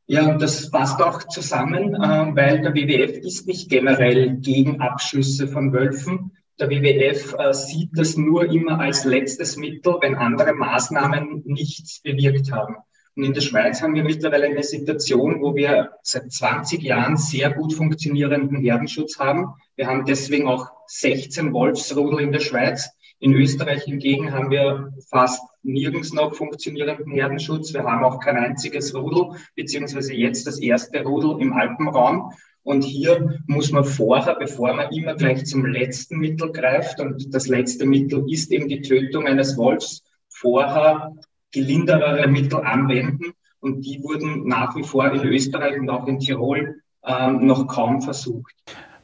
Ja, 0.06 0.36
das 0.36 0.70
passt 0.70 1.00
auch 1.00 1.22
zusammen, 1.28 1.94
äh, 1.94 2.36
weil 2.36 2.60
der 2.60 2.74
WWF 2.74 3.16
ist 3.18 3.46
nicht 3.46 3.70
generell 3.70 4.36
gegen 4.36 4.80
Abschüsse 4.80 5.48
von 5.48 5.72
Wölfen. 5.72 6.33
Der 6.60 6.70
WWF 6.70 7.34
äh, 7.36 7.52
sieht 7.52 7.90
das 7.94 8.16
nur 8.16 8.44
immer 8.44 8.78
als 8.78 9.04
letztes 9.04 9.56
Mittel, 9.56 9.96
wenn 10.00 10.14
andere 10.14 10.54
Maßnahmen 10.54 11.42
nichts 11.46 12.00
bewirkt 12.00 12.52
haben. 12.52 12.76
Und 13.16 13.24
in 13.24 13.32
der 13.32 13.40
Schweiz 13.40 13.82
haben 13.82 13.94
wir 13.94 14.04
mittlerweile 14.04 14.46
eine 14.46 14.62
Situation, 14.62 15.40
wo 15.40 15.54
wir 15.56 15.92
seit 16.02 16.30
20 16.30 16.82
Jahren 16.82 17.16
sehr 17.16 17.50
gut 17.50 17.72
funktionierenden 17.72 18.60
Herdenschutz 18.60 19.18
haben. 19.18 19.54
Wir 19.74 19.88
haben 19.88 20.04
deswegen 20.04 20.46
auch 20.46 20.70
16 20.86 21.52
Wolfsrudel 21.52 22.20
in 22.20 22.32
der 22.32 22.40
Schweiz. 22.40 22.88
In 23.18 23.32
Österreich 23.34 23.84
hingegen 23.84 24.32
haben 24.32 24.50
wir 24.50 24.92
fast 25.08 25.42
nirgends 25.62 26.12
noch 26.12 26.34
funktionierenden 26.34 27.10
Herdenschutz. 27.10 27.72
Wir 27.72 27.84
haben 27.84 28.04
auch 28.04 28.20
kein 28.20 28.36
einziges 28.36 28.94
Rudel, 28.94 29.38
beziehungsweise 29.56 30.14
jetzt 30.14 30.46
das 30.46 30.60
erste 30.60 31.02
Rudel 31.02 31.40
im 31.40 31.52
Alpenraum. 31.52 32.32
Und 32.64 32.82
hier 32.82 33.40
muss 33.46 33.70
man 33.70 33.84
vorher, 33.84 34.34
bevor 34.36 34.72
man 34.72 34.90
immer 34.90 35.14
gleich 35.14 35.44
zum 35.44 35.66
letzten 35.66 36.18
Mittel 36.18 36.50
greift, 36.50 36.98
und 36.98 37.32
das 37.32 37.46
letzte 37.46 37.84
Mittel 37.84 38.24
ist 38.28 38.50
eben 38.50 38.68
die 38.68 38.80
Tötung 38.80 39.26
eines 39.26 39.56
Wolfs, 39.56 40.02
vorher 40.28 41.12
gelinderere 41.52 42.26
Mittel 42.26 42.60
anwenden. 42.60 43.32
Und 43.60 43.82
die 43.82 44.02
wurden 44.02 44.48
nach 44.48 44.74
wie 44.76 44.82
vor 44.82 45.10
in 45.12 45.22
Österreich 45.24 45.78
und 45.78 45.88
auch 45.90 46.06
in 46.06 46.18
Tirol 46.18 46.80
ähm, 47.06 47.46
noch 47.46 47.66
kaum 47.66 48.02
versucht. 48.02 48.52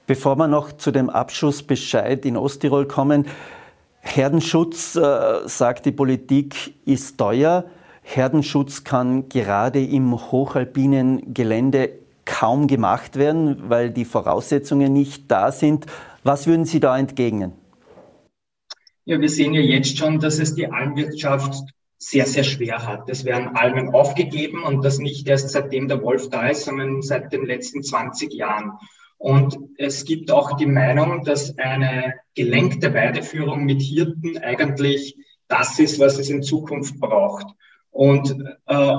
Bevor 0.06 0.36
wir 0.36 0.48
noch 0.48 0.72
zu 0.72 0.90
dem 0.90 1.08
Abschussbescheid 1.08 2.24
in 2.26 2.36
Osttirol 2.36 2.86
kommen, 2.86 3.26
Herdenschutz, 4.00 4.96
äh, 4.96 5.46
sagt 5.46 5.86
die 5.86 5.92
Politik, 5.92 6.74
ist 6.86 7.18
teuer. 7.18 7.66
Herdenschutz 8.02 8.82
kann 8.82 9.28
gerade 9.28 9.84
im 9.84 10.32
hochalpinen 10.32 11.32
Gelände 11.32 11.99
kaum 12.30 12.68
gemacht 12.68 13.16
werden, 13.16 13.68
weil 13.68 13.90
die 13.90 14.04
Voraussetzungen 14.04 14.92
nicht 14.92 15.30
da 15.30 15.50
sind. 15.50 15.86
Was 16.22 16.46
würden 16.46 16.64
Sie 16.64 16.78
da 16.78 16.96
entgegnen? 16.96 17.52
Ja, 19.04 19.20
wir 19.20 19.28
sehen 19.28 19.52
ja 19.52 19.60
jetzt 19.60 19.98
schon, 19.98 20.20
dass 20.20 20.38
es 20.38 20.54
die 20.54 20.70
Almwirtschaft 20.70 21.54
sehr, 21.98 22.26
sehr 22.26 22.44
schwer 22.44 22.86
hat. 22.86 23.10
Es 23.10 23.24
werden 23.24 23.56
Almen 23.56 23.92
aufgegeben 23.92 24.62
und 24.62 24.84
das 24.84 24.98
nicht 24.98 25.28
erst 25.28 25.50
seitdem 25.50 25.88
der 25.88 26.02
Wolf 26.02 26.30
da 26.30 26.48
ist, 26.48 26.64
sondern 26.64 27.02
seit 27.02 27.32
den 27.32 27.44
letzten 27.44 27.82
20 27.82 28.32
Jahren. 28.32 28.72
Und 29.18 29.58
es 29.76 30.04
gibt 30.04 30.30
auch 30.30 30.56
die 30.56 30.66
Meinung, 30.66 31.24
dass 31.24 31.58
eine 31.58 32.14
gelenkte 32.34 32.94
Weideführung 32.94 33.64
mit 33.64 33.82
Hirten 33.82 34.38
eigentlich 34.38 35.16
das 35.48 35.78
ist, 35.80 35.98
was 35.98 36.18
es 36.18 36.30
in 36.30 36.42
Zukunft 36.42 37.00
braucht. 37.00 37.46
Und 37.90 38.34
äh, 38.66 38.96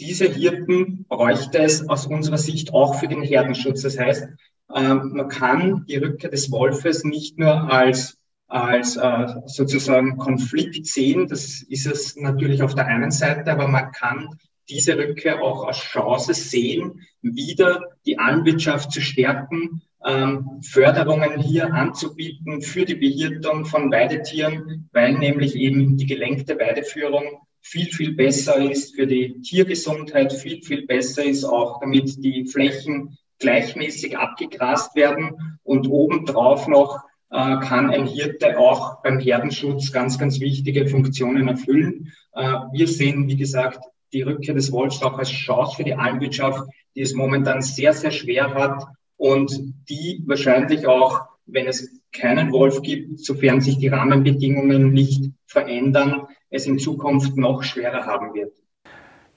diese 0.00 0.26
Hirten 0.26 1.04
bräuchte 1.08 1.58
es 1.58 1.88
aus 1.88 2.06
unserer 2.06 2.38
Sicht 2.38 2.72
auch 2.72 2.94
für 2.98 3.08
den 3.08 3.22
Herdenschutz. 3.22 3.82
Das 3.82 3.98
heißt, 3.98 4.28
ähm, 4.74 5.12
man 5.14 5.28
kann 5.28 5.84
die 5.86 5.96
Rückkehr 5.96 6.30
des 6.30 6.50
Wolfes 6.50 7.04
nicht 7.04 7.38
nur 7.38 7.70
als 7.70 8.16
als 8.50 8.96
äh, 8.96 9.26
sozusagen 9.46 10.16
Konflikt 10.16 10.84
sehen. 10.86 11.28
Das 11.28 11.62
ist 11.62 11.86
es 11.86 12.16
natürlich 12.16 12.62
auf 12.62 12.74
der 12.74 12.86
einen 12.86 13.12
Seite, 13.12 13.52
aber 13.52 13.68
man 13.68 13.92
kann 13.92 14.28
diese 14.68 14.98
Rückkehr 14.98 15.40
auch 15.40 15.64
als 15.68 15.78
Chance 15.78 16.34
sehen, 16.34 17.06
wieder 17.22 17.82
die 18.06 18.18
Almwirtschaft 18.18 18.90
zu 18.90 19.00
stärken, 19.00 19.82
ähm, 20.04 20.60
Förderungen 20.62 21.38
hier 21.40 21.72
anzubieten 21.72 22.62
für 22.62 22.84
die 22.84 22.96
Behirtung 22.96 23.66
von 23.66 23.92
Weidetieren, 23.92 24.88
weil 24.92 25.18
nämlich 25.18 25.54
eben 25.54 25.96
die 25.96 26.06
gelenkte 26.06 26.58
Weideführung 26.58 27.40
viel, 27.60 27.86
viel 27.86 28.14
besser 28.14 28.56
ist 28.70 28.94
für 28.94 29.06
die 29.06 29.40
Tiergesundheit, 29.42 30.32
viel, 30.32 30.62
viel 30.62 30.86
besser 30.86 31.24
ist 31.24 31.44
auch, 31.44 31.80
damit 31.80 32.22
die 32.24 32.46
Flächen 32.46 33.16
gleichmäßig 33.38 34.18
abgegrast 34.18 34.94
werden 34.94 35.58
und 35.62 35.88
obendrauf 35.88 36.68
noch 36.68 37.00
äh, 37.30 37.58
kann 37.60 37.90
ein 37.90 38.06
Hirte 38.06 38.58
auch 38.58 39.02
beim 39.02 39.18
Herdenschutz 39.18 39.92
ganz, 39.92 40.18
ganz 40.18 40.40
wichtige 40.40 40.86
Funktionen 40.88 41.48
erfüllen. 41.48 42.12
Äh, 42.32 42.42
wir 42.72 42.88
sehen, 42.88 43.28
wie 43.28 43.36
gesagt, 43.36 43.80
die 44.12 44.22
Rückkehr 44.22 44.54
des 44.54 44.72
Wolfs 44.72 45.02
auch 45.02 45.18
als 45.18 45.30
Chance 45.30 45.76
für 45.76 45.84
die 45.84 45.94
Almwirtschaft, 45.94 46.68
die 46.94 47.02
es 47.02 47.14
momentan 47.14 47.62
sehr, 47.62 47.92
sehr 47.92 48.10
schwer 48.10 48.54
hat 48.54 48.84
und 49.16 49.74
die 49.88 50.22
wahrscheinlich 50.26 50.86
auch, 50.86 51.22
wenn 51.52 51.66
es 51.66 52.00
keinen 52.12 52.52
Wolf 52.52 52.82
gibt, 52.82 53.20
sofern 53.20 53.60
sich 53.60 53.78
die 53.78 53.88
Rahmenbedingungen 53.88 54.92
nicht 54.92 55.30
verändern, 55.46 56.26
es 56.50 56.66
in 56.66 56.78
Zukunft 56.78 57.36
noch 57.36 57.62
schwerer 57.62 58.06
haben 58.06 58.34
wird. 58.34 58.52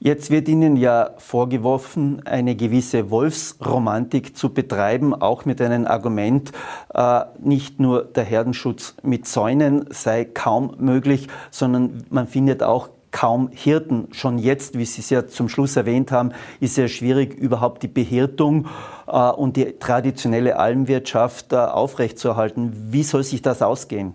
Jetzt 0.06 0.32
wird 0.32 0.50
Ihnen 0.50 0.76
ja 0.76 1.12
vorgeworfen, 1.18 2.26
eine 2.26 2.58
gewisse 2.58 3.10
Wolfsromantik 3.10 4.36
zu 4.36 4.54
betreiben, 4.54 5.14
auch 5.16 5.46
mit 5.46 5.62
einem 5.62 5.86
Argument, 5.86 6.52
äh, 6.94 7.22
nicht 7.40 7.80
nur 7.80 8.04
der 8.04 8.26
Herdenschutz 8.26 8.96
mit 9.02 9.26
Zäunen 9.26 9.86
sei 9.92 10.26
kaum 10.26 10.76
möglich, 10.78 11.30
sondern 11.52 12.04
man 12.10 12.28
findet 12.28 12.64
auch 12.64 12.90
kaum 13.12 13.50
Hirten. 13.54 14.10
Schon 14.12 14.40
jetzt, 14.40 14.78
wie 14.78 14.84
Sie 14.84 15.00
es 15.00 15.10
ja 15.10 15.26
zum 15.26 15.48
Schluss 15.48 15.78
erwähnt 15.78 16.12
haben, 16.12 16.32
ist 16.60 16.72
es 16.72 16.78
ja 16.78 16.88
schwierig, 16.90 17.36
überhaupt 17.36 17.82
die 17.84 17.88
Behirtung 17.88 18.66
äh, 18.66 18.70
und 19.12 19.58
die 19.58 19.78
traditionelle 19.80 20.58
Almwirtschaft 20.58 21.54
äh, 21.54 21.58
aufrechtzuerhalten. 21.58 22.92
Wie 22.92 23.04
soll 23.04 23.24
sich 23.24 23.42
das 23.42 23.62
ausgehen? 23.62 24.14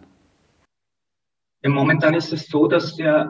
Momentan 1.67 2.15
ist 2.15 2.33
es 2.33 2.47
so, 2.47 2.69
dass 2.69 2.99
äh, 2.99 3.25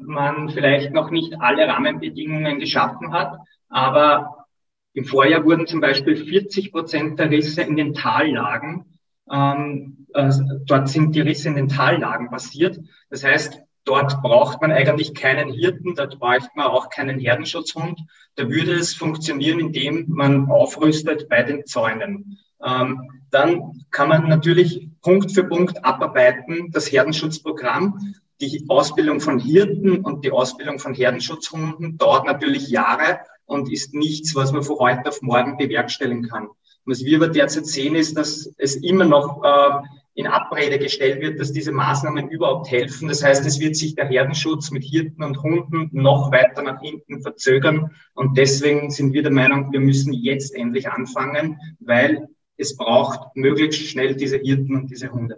man 0.00 0.50
vielleicht 0.50 0.92
noch 0.92 1.10
nicht 1.10 1.40
alle 1.40 1.66
Rahmenbedingungen 1.66 2.60
geschaffen 2.60 3.12
hat, 3.12 3.38
aber 3.68 4.46
im 4.92 5.04
Vorjahr 5.06 5.44
wurden 5.44 5.66
zum 5.66 5.80
Beispiel 5.80 6.16
40 6.16 6.70
Prozent 6.70 7.18
der 7.18 7.30
Risse 7.30 7.62
in 7.62 7.76
den 7.76 7.94
Tallagen, 7.94 8.98
ähm, 9.30 10.06
äh, 10.14 10.30
dort 10.66 10.88
sind 10.88 11.14
die 11.14 11.20
Risse 11.20 11.48
in 11.48 11.56
den 11.56 11.68
Tallagen 11.68 12.30
passiert. 12.30 12.78
Das 13.10 13.24
heißt, 13.24 13.60
dort 13.84 14.22
braucht 14.22 14.60
man 14.60 14.72
eigentlich 14.72 15.14
keinen 15.14 15.52
Hirten, 15.52 15.94
dort 15.94 16.18
braucht 16.18 16.54
man 16.56 16.66
auch 16.66 16.90
keinen 16.90 17.18
Herdenschutzhund. 17.18 18.00
Da 18.36 18.48
würde 18.48 18.74
es 18.74 18.94
funktionieren, 18.94 19.60
indem 19.60 20.06
man 20.08 20.50
aufrüstet 20.50 21.28
bei 21.28 21.42
den 21.42 21.66
Zäunen. 21.66 22.38
Ähm, 22.64 23.10
dann 23.30 23.84
kann 23.90 24.08
man 24.08 24.28
natürlich 24.28 24.88
Punkt 25.02 25.32
für 25.32 25.44
Punkt 25.44 25.84
abarbeiten, 25.84 26.70
das 26.72 26.90
Herdenschutzprogramm. 26.90 28.14
Die 28.40 28.64
Ausbildung 28.68 29.20
von 29.20 29.38
Hirten 29.38 29.98
und 30.04 30.24
die 30.24 30.32
Ausbildung 30.32 30.78
von 30.78 30.94
Herdenschutzhunden 30.94 31.98
dauert 31.98 32.26
natürlich 32.26 32.68
Jahre 32.68 33.20
und 33.46 33.70
ist 33.70 33.94
nichts, 33.94 34.34
was 34.34 34.52
man 34.52 34.62
von 34.62 34.78
heute 34.78 35.08
auf 35.08 35.22
morgen 35.22 35.56
bewerkstelligen 35.56 36.28
kann. 36.28 36.48
Was 36.86 37.04
wir 37.04 37.18
aber 37.18 37.28
derzeit 37.28 37.66
sehen, 37.66 37.94
ist, 37.94 38.16
dass 38.16 38.50
es 38.58 38.76
immer 38.76 39.04
noch 39.04 39.42
äh, 39.42 39.86
in 40.14 40.28
Abrede 40.28 40.78
gestellt 40.78 41.20
wird, 41.20 41.40
dass 41.40 41.52
diese 41.52 41.72
Maßnahmen 41.72 42.28
überhaupt 42.28 42.70
helfen. 42.70 43.08
Das 43.08 43.24
heißt, 43.24 43.44
es 43.46 43.58
wird 43.58 43.74
sich 43.74 43.96
der 43.96 44.06
Herdenschutz 44.06 44.70
mit 44.70 44.84
Hirten 44.84 45.24
und 45.24 45.42
Hunden 45.42 45.90
noch 45.92 46.30
weiter 46.30 46.62
nach 46.62 46.80
hinten 46.80 47.20
verzögern. 47.20 47.90
Und 48.14 48.38
deswegen 48.38 48.90
sind 48.90 49.12
wir 49.12 49.22
der 49.22 49.32
Meinung, 49.32 49.72
wir 49.72 49.80
müssen 49.80 50.12
jetzt 50.12 50.54
endlich 50.54 50.88
anfangen, 50.88 51.58
weil 51.80 52.28
es 52.56 52.76
braucht 52.76 53.34
möglichst 53.34 53.82
schnell 53.88 54.14
diese 54.14 54.36
Hirten 54.36 54.76
und 54.76 54.90
diese 54.90 55.10
Hunde. 55.10 55.36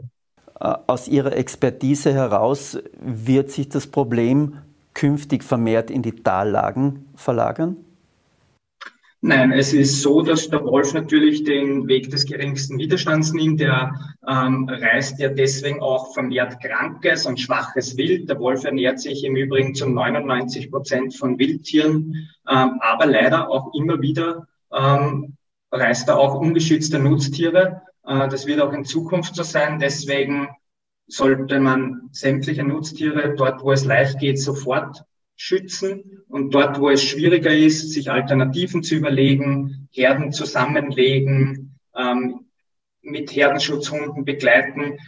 Äh, 0.61 0.75
aus 0.87 1.09
Ihrer 1.09 1.35
Expertise 1.35 2.13
heraus 2.13 2.79
wird 3.01 3.51
sich 3.51 3.71
das 3.71 3.87
Problem 3.87 4.59
künftig 4.93 5.43
vermehrt 5.43 5.91
in 5.91 6.03
die 6.03 6.13
Tallagen 6.13 7.07
verlagern? 7.15 7.77
Nein, 9.23 9.51
es 9.53 9.73
ist 9.73 10.03
so, 10.03 10.21
dass 10.21 10.51
der 10.51 10.63
Wolf 10.65 10.93
natürlich 10.93 11.43
den 11.43 11.89
Weg 11.89 12.11
des 12.11 12.27
geringsten 12.27 12.79
Widerstands 12.79 13.33
nimmt. 13.33 13.61
Er 13.61 13.93
ähm, 14.29 14.69
reißt 14.69 15.19
ja 15.19 15.29
deswegen 15.29 15.81
auch 15.81 16.13
vermehrt 16.13 16.61
krankes 16.61 17.25
und 17.25 17.41
schwaches 17.41 17.97
Wild. 17.97 18.29
Der 18.29 18.39
Wolf 18.39 18.65
ernährt 18.65 19.01
sich 19.01 19.25
im 19.25 19.35
Übrigen 19.35 19.75
zu 19.75 19.89
99 19.89 20.71
Prozent 20.71 21.17
von 21.17 21.39
Wildtieren, 21.39 22.29
ähm, 22.49 22.79
aber 22.81 23.07
leider 23.07 23.51
auch 23.51 23.73
immer 23.75 24.01
wieder 24.01 24.47
ähm, 24.73 25.37
reißt 25.73 26.09
er 26.09 26.19
auch 26.19 26.35
ungeschützte 26.35 26.99
Nutztiere. 26.99 27.83
Äh, 28.07 28.29
das 28.29 28.47
wird 28.47 28.61
auch 28.61 28.73
in 28.73 28.85
Zukunft 28.85 29.35
so 29.35 29.43
sein. 29.43 29.79
Deswegen 29.79 30.49
sollte 31.09 31.59
man 31.59 32.11
sämtliche 32.13 32.65
Nutztiere 32.65 33.35
dort, 33.35 33.63
wo 33.63 33.73
es 33.73 33.85
leicht 33.85 34.19
geht, 34.19 34.41
sofort 34.41 35.05
schützen 35.37 36.23
und 36.29 36.55
dort, 36.55 36.81
wo 36.81 36.91
es 36.91 37.03
schwieriger 37.03 37.55
ist, 37.55 37.93
sich 37.93 38.11
Alternativen 38.11 38.83
zu 38.83 38.97
überlegen, 38.97 39.89
Herden 39.93 40.33
zusammenlegen, 40.33 41.79
ähm, 41.95 42.47
mit 43.03 43.35
Herdenschutzhunden 43.35 44.25
begleiten. 44.25 44.99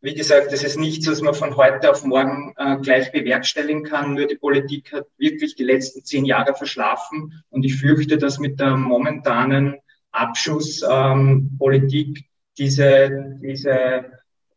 Wie 0.00 0.14
gesagt, 0.14 0.52
das 0.52 0.62
ist 0.62 0.78
nichts, 0.78 1.08
was 1.08 1.22
man 1.22 1.34
von 1.34 1.56
heute 1.56 1.90
auf 1.90 2.04
morgen 2.04 2.54
äh, 2.56 2.76
gleich 2.76 3.10
bewerkstelligen 3.10 3.82
kann. 3.82 4.14
Nur 4.14 4.26
die 4.26 4.36
Politik 4.36 4.92
hat 4.92 5.06
wirklich 5.16 5.56
die 5.56 5.64
letzten 5.64 6.04
zehn 6.04 6.24
Jahre 6.24 6.54
verschlafen 6.54 7.42
und 7.50 7.64
ich 7.64 7.76
fürchte, 7.76 8.16
dass 8.16 8.38
mit 8.38 8.60
der 8.60 8.76
momentanen 8.76 9.74
Abschusspolitik 10.12 12.18
ähm, 12.18 12.24
diese, 12.58 13.38
diese, 13.42 14.04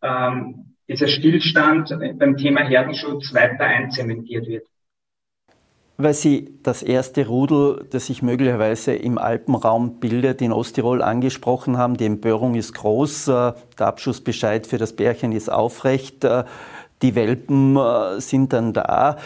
ähm, 0.02 0.76
dieser 0.88 1.08
Stillstand 1.08 1.90
beim 2.18 2.38
Thema 2.38 2.62
Herdenschutz 2.62 3.34
weiter 3.34 3.64
einzementiert 3.64 4.48
wird. 4.48 4.66
Weil 6.04 6.16
Sie 6.16 6.58
das 6.64 6.82
erste 6.82 7.28
Rudel, 7.28 7.86
das 7.92 8.08
sich 8.08 8.24
möglicherweise 8.24 8.94
im 8.94 9.20
Alpenraum 9.20 10.00
bildet, 10.00 10.42
in 10.42 10.52
Osttirol 10.52 11.04
angesprochen 11.04 11.78
haben. 11.78 11.96
Die 11.96 12.06
Empörung 12.06 12.56
ist 12.56 12.74
groß, 12.74 13.28
äh, 13.28 13.54
der 13.78 13.88
Abschussbescheid 13.88 14.66
für 14.66 14.80
das 14.80 14.94
Bärchen 14.94 15.32
ist 15.32 15.52
aufrecht, 15.52 16.24
äh, 16.24 16.44
die 17.04 17.14
Welpen 17.14 17.78
äh, 17.78 18.20
sind 18.20 18.52
dann 18.52 18.74
da. 18.74 19.18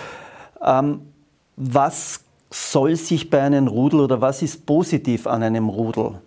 Ähm, 0.62 1.02
was 1.56 2.26
soll 2.50 2.98
sich 2.98 3.30
bei 3.30 3.42
einem 3.42 3.68
Rudel 3.68 4.02
oder 4.02 4.20
was 4.20 4.42
ist 4.42 4.66
positiv 4.66 5.28
an 5.28 5.44
einem 5.44 5.70
Rudel? 5.70 6.20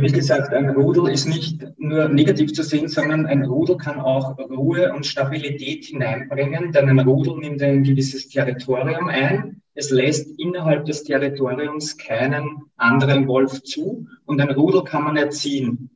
Wie 0.00 0.10
gesagt, 0.10 0.52
ein 0.52 0.70
Rudel 0.70 1.08
ist 1.08 1.26
nicht 1.26 1.64
nur 1.78 2.08
negativ 2.08 2.52
zu 2.52 2.64
sehen, 2.64 2.88
sondern 2.88 3.26
ein 3.26 3.44
Rudel 3.44 3.76
kann 3.76 4.00
auch 4.00 4.36
Ruhe 4.38 4.92
und 4.92 5.06
Stabilität 5.06 5.84
hineinbringen, 5.84 6.72
denn 6.72 6.88
ein 6.88 6.98
Rudel 6.98 7.36
nimmt 7.38 7.62
ein 7.62 7.84
gewisses 7.84 8.28
Territorium 8.28 9.08
ein. 9.08 9.62
Es 9.74 9.90
lässt 9.90 10.38
innerhalb 10.38 10.84
des 10.86 11.04
Territoriums 11.04 11.96
keinen 11.96 12.64
anderen 12.76 13.28
Wolf 13.28 13.62
zu 13.62 14.08
und 14.24 14.40
ein 14.40 14.50
Rudel 14.50 14.82
kann 14.82 15.04
man 15.04 15.16
erziehen. 15.16 15.90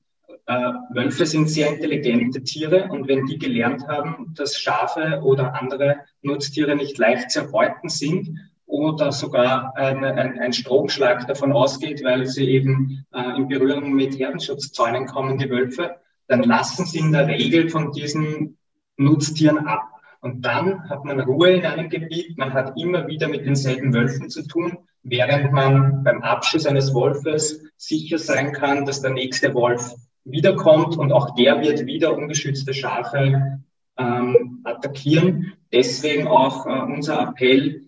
Äh, 0.47 0.73
Wölfe 0.95 1.27
sind 1.27 1.51
sehr 1.51 1.69
intelligente 1.69 2.43
Tiere 2.43 2.89
und 2.91 3.09
wenn 3.09 3.27
die 3.27 3.39
gelernt 3.39 3.87
haben, 3.89 4.33
dass 4.37 4.59
Schafe 4.59 5.21
oder 5.23 5.61
andere 5.61 5.97
Nutztiere 6.23 6.77
nicht 6.77 6.99
leicht 6.99 7.33
zu 7.33 7.41
erbeuten 7.41 7.89
sind 7.89 8.31
oder 8.69 9.13
sogar 9.13 9.75
ein, 9.77 10.05
ein, 10.05 10.39
ein 10.39 10.53
Stromschlag 10.53 11.27
davon 11.27 11.53
ausgeht, 11.53 12.05
weil 12.05 12.27
sie 12.27 12.49
eben 12.49 13.07
äh, 13.13 13.37
in 13.37 13.49
Berührung 13.49 13.95
mit 13.95 14.19
Herdenschutzzäunen 14.19 15.07
kommen, 15.07 15.39
die 15.39 15.51
Wölfe, 15.51 15.97
dann 16.29 16.43
lassen 16.43 16.85
sie 16.85 16.99
in 16.99 17.11
der 17.11 17.27
Regel 17.27 17.71
von 17.71 17.93
diesen 17.93 18.59
Nutztieren 18.99 19.67
ab. 19.67 19.89
Und 20.21 20.45
dann 20.45 20.89
hat 20.91 21.05
man 21.05 21.21
Ruhe 21.21 21.53
in 21.53 21.65
einem 21.65 21.89
Gebiet, 21.89 22.37
man 22.37 22.53
hat 22.53 22.79
immer 22.79 23.07
wieder 23.07 23.29
mit 23.29 23.47
denselben 23.47 23.95
Wölfen 23.95 24.29
zu 24.29 24.47
tun, 24.47 24.79
während 25.03 25.53
man 25.53 26.05
beim 26.05 26.23
Abschuss 26.23 26.67
eines 26.67 26.93
Wolfes 26.93 27.63
sicher 27.77 28.19
sein 28.19 28.53
kann, 28.53 28.85
dass 28.85 29.01
der 29.01 29.13
nächste 29.13 29.55
Wolf 29.55 29.95
wiederkommt 30.25 30.99
und 30.99 31.13
auch 31.13 31.35
der 31.37 31.63
wird 31.63 31.87
wieder 31.87 32.15
ungeschützte 32.15 32.75
Schafe 32.75 33.61
ähm, 33.97 34.61
attackieren. 34.65 35.55
Deswegen 35.73 36.27
auch 36.27 36.67
äh, 36.67 36.81
unser 36.81 37.21
Appell, 37.23 37.88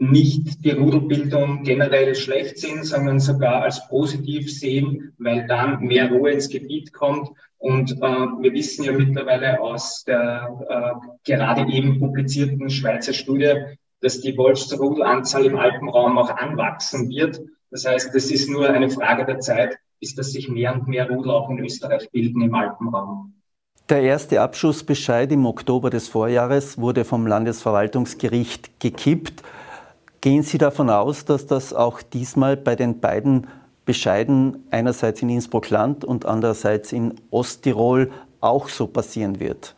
nicht 0.00 0.64
die 0.64 0.70
Rudelbildung 0.70 1.62
generell 1.62 2.14
schlecht 2.14 2.58
sehen, 2.58 2.84
sondern 2.84 3.20
sogar 3.20 3.62
als 3.62 3.86
positiv 3.88 4.50
sehen, 4.50 5.12
weil 5.18 5.46
dann 5.46 5.80
mehr 5.82 6.10
Ruhe 6.10 6.30
ins 6.30 6.48
Gebiet 6.48 6.94
kommt. 6.94 7.28
Und 7.58 7.92
äh, 7.92 7.96
wir 8.00 8.52
wissen 8.54 8.84
ja 8.84 8.92
mittlerweile 8.92 9.60
aus 9.60 10.02
der 10.04 10.48
äh, 10.68 11.30
gerade 11.30 11.70
eben 11.70 12.00
publizierten 12.00 12.70
Schweizer 12.70 13.12
Studie, 13.12 13.52
dass 14.00 14.22
die 14.22 14.36
Wolfsrudelanzahl 14.38 15.44
im 15.44 15.58
Alpenraum 15.58 16.16
auch 16.16 16.30
anwachsen 16.30 17.10
wird. 17.10 17.42
Das 17.70 17.84
heißt, 17.84 18.14
es 18.14 18.30
ist 18.30 18.48
nur 18.48 18.70
eine 18.70 18.88
Frage 18.88 19.26
der 19.26 19.40
Zeit, 19.40 19.76
bis 20.00 20.14
dass 20.14 20.32
sich 20.32 20.48
mehr 20.48 20.72
und 20.72 20.88
mehr 20.88 21.10
Rudel 21.10 21.30
auch 21.30 21.50
in 21.50 21.58
Österreich 21.58 22.10
bilden 22.10 22.40
im 22.40 22.54
Alpenraum. 22.54 23.34
Der 23.90 24.00
erste 24.00 24.40
Abschussbescheid 24.40 25.30
im 25.30 25.44
Oktober 25.44 25.90
des 25.90 26.08
Vorjahres 26.08 26.78
wurde 26.78 27.04
vom 27.04 27.26
Landesverwaltungsgericht 27.26 28.80
gekippt. 28.80 29.42
Gehen 30.20 30.42
Sie 30.42 30.58
davon 30.58 30.90
aus, 30.90 31.24
dass 31.24 31.46
das 31.46 31.72
auch 31.72 32.02
diesmal 32.02 32.56
bei 32.56 32.76
den 32.76 33.00
beiden 33.00 33.46
Bescheiden 33.86 34.64
einerseits 34.70 35.22
in 35.22 35.30
Innsbruck-Land 35.30 36.04
und 36.04 36.26
andererseits 36.26 36.92
in 36.92 37.14
Osttirol 37.30 38.10
auch 38.40 38.68
so 38.68 38.86
passieren 38.86 39.40
wird? 39.40 39.74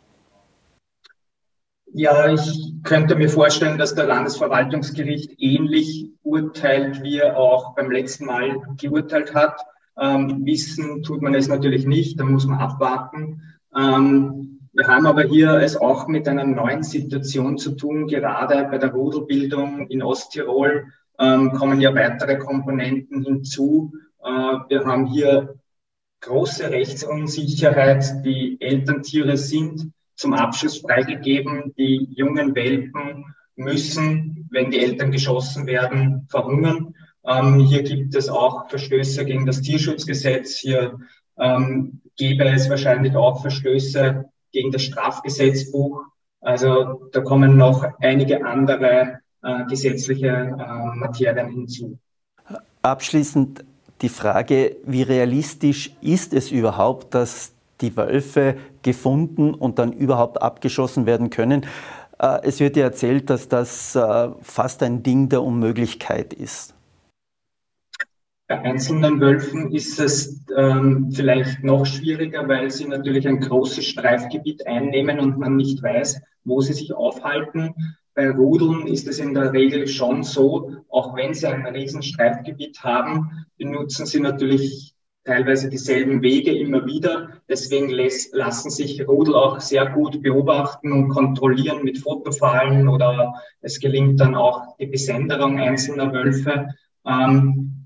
Ja, 1.93 2.33
ich 2.33 2.73
könnte 2.83 3.15
mir 3.15 3.29
vorstellen, 3.29 3.77
dass 3.77 3.95
der 3.95 4.05
Landesverwaltungsgericht 4.05 5.39
ähnlich 5.39 6.09
urteilt, 6.23 7.03
wie 7.03 7.19
er 7.19 7.37
auch 7.37 7.75
beim 7.75 7.91
letzten 7.91 8.25
Mal 8.25 8.57
geurteilt 8.77 9.33
hat. 9.33 9.61
Ähm, 9.97 10.41
wissen 10.43 11.03
tut 11.03 11.21
man 11.21 11.35
es 11.35 11.47
natürlich 11.47 11.85
nicht, 11.85 12.19
da 12.19 12.25
muss 12.25 12.47
man 12.47 12.59
abwarten. 12.59 13.43
Ähm, 13.77 14.62
wir 14.73 14.87
haben 14.87 15.05
aber 15.05 15.23
hier 15.23 15.53
es 15.59 15.77
auch 15.77 16.07
mit 16.07 16.27
einer 16.27 16.45
neuen 16.45 16.81
Situation 16.81 17.59
zu 17.59 17.75
tun. 17.75 18.07
Gerade 18.07 18.67
bei 18.69 18.79
der 18.79 18.91
Rudelbildung 18.91 19.87
in 19.87 20.01
Osttirol 20.01 20.87
ähm, 21.19 21.51
kommen 21.51 21.79
ja 21.79 21.93
weitere 21.93 22.37
Komponenten 22.37 23.23
hinzu. 23.23 23.93
Äh, 24.23 24.29
wir 24.29 24.83
haben 24.85 25.05
hier 25.05 25.59
große 26.21 26.71
Rechtsunsicherheit. 26.71 28.25
Die 28.25 28.57
Elterntiere 28.59 29.37
sind 29.37 29.91
zum 30.15 30.33
Abschuss 30.33 30.79
freigegeben. 30.79 31.73
Die 31.77 32.07
jungen 32.09 32.55
Welpen 32.55 33.25
müssen, 33.55 34.47
wenn 34.49 34.71
die 34.71 34.79
Eltern 34.79 35.11
geschossen 35.11 35.67
werden, 35.67 36.25
verhungern. 36.29 36.95
Ähm, 37.23 37.59
hier 37.59 37.83
gibt 37.83 38.15
es 38.15 38.27
auch 38.27 38.69
Verstöße 38.69 39.23
gegen 39.25 39.45
das 39.45 39.61
Tierschutzgesetz. 39.61 40.57
Hier 40.57 40.97
ähm, 41.37 42.01
gäbe 42.17 42.45
es 42.45 42.71
wahrscheinlich 42.71 43.15
auch 43.15 43.41
Verstöße 43.41 44.25
gegen 44.53 44.71
das 44.71 44.83
Strafgesetzbuch. 44.83 46.03
Also 46.39 47.09
da 47.11 47.21
kommen 47.21 47.57
noch 47.57 47.85
einige 47.99 48.45
andere 48.45 49.19
äh, 49.43 49.65
gesetzliche 49.65 50.27
äh, 50.27 50.95
Materien 50.97 51.49
hinzu. 51.49 51.97
Abschließend 52.81 53.65
die 54.01 54.09
Frage, 54.09 54.77
wie 54.85 55.01
realistisch 55.01 55.91
ist 56.01 56.33
es 56.33 56.51
überhaupt, 56.51 57.13
dass 57.13 57.53
die 57.81 57.95
Wölfe 57.97 58.55
gefunden 58.81 59.53
und 59.53 59.79
dann 59.79 59.93
überhaupt 59.93 60.41
abgeschossen 60.41 61.05
werden 61.05 61.29
können? 61.29 61.65
Äh, 62.19 62.39
es 62.43 62.59
wird 62.59 62.77
ja 62.77 62.83
erzählt, 62.83 63.29
dass 63.29 63.47
das 63.47 63.95
äh, 63.95 64.29
fast 64.41 64.83
ein 64.83 65.03
Ding 65.03 65.29
der 65.29 65.43
Unmöglichkeit 65.43 66.33
ist. 66.33 66.73
Bei 68.53 68.61
einzelnen 68.61 69.19
Wölfen 69.19 69.71
ist 69.71 69.99
es 69.99 70.45
ähm, 70.55 71.11
vielleicht 71.11 71.63
noch 71.63 71.87
schwieriger, 71.87 72.47
weil 72.47 72.69
sie 72.69 72.85
natürlich 72.87 73.27
ein 73.27 73.39
großes 73.39 73.83
Streifgebiet 73.83 74.67
einnehmen 74.67 75.19
und 75.19 75.39
man 75.39 75.55
nicht 75.55 75.81
weiß, 75.81 76.21
wo 76.43 76.61
sie 76.61 76.73
sich 76.73 76.93
aufhalten. 76.93 77.73
Bei 78.13 78.29
Rudeln 78.29 78.85
ist 78.85 79.07
es 79.07 79.17
in 79.17 79.33
der 79.33 79.53
Regel 79.53 79.87
schon 79.87 80.21
so, 80.21 80.71
auch 80.89 81.15
wenn 81.15 81.33
sie 81.33 81.47
ein 81.47 81.65
riesen 81.65 82.03
Streifgebiet 82.03 82.83
haben, 82.83 83.47
benutzen 83.57 84.05
sie 84.05 84.19
natürlich 84.19 84.93
teilweise 85.23 85.67
dieselben 85.67 86.21
Wege 86.21 86.55
immer 86.55 86.85
wieder. 86.85 87.29
Deswegen 87.49 87.89
lassen 87.89 88.69
sich 88.69 89.07
Rudel 89.07 89.33
auch 89.33 89.61
sehr 89.61 89.87
gut 89.87 90.21
beobachten 90.21 90.91
und 90.91 91.09
kontrollieren 91.09 91.83
mit 91.83 91.97
Fotofallen 91.97 92.87
oder 92.87 93.33
es 93.61 93.79
gelingt 93.79 94.19
dann 94.19 94.35
auch 94.35 94.77
die 94.77 94.85
Besenderung 94.85 95.59
einzelner 95.59 96.13
Wölfe. 96.13 96.67
Ähm, 97.03 97.82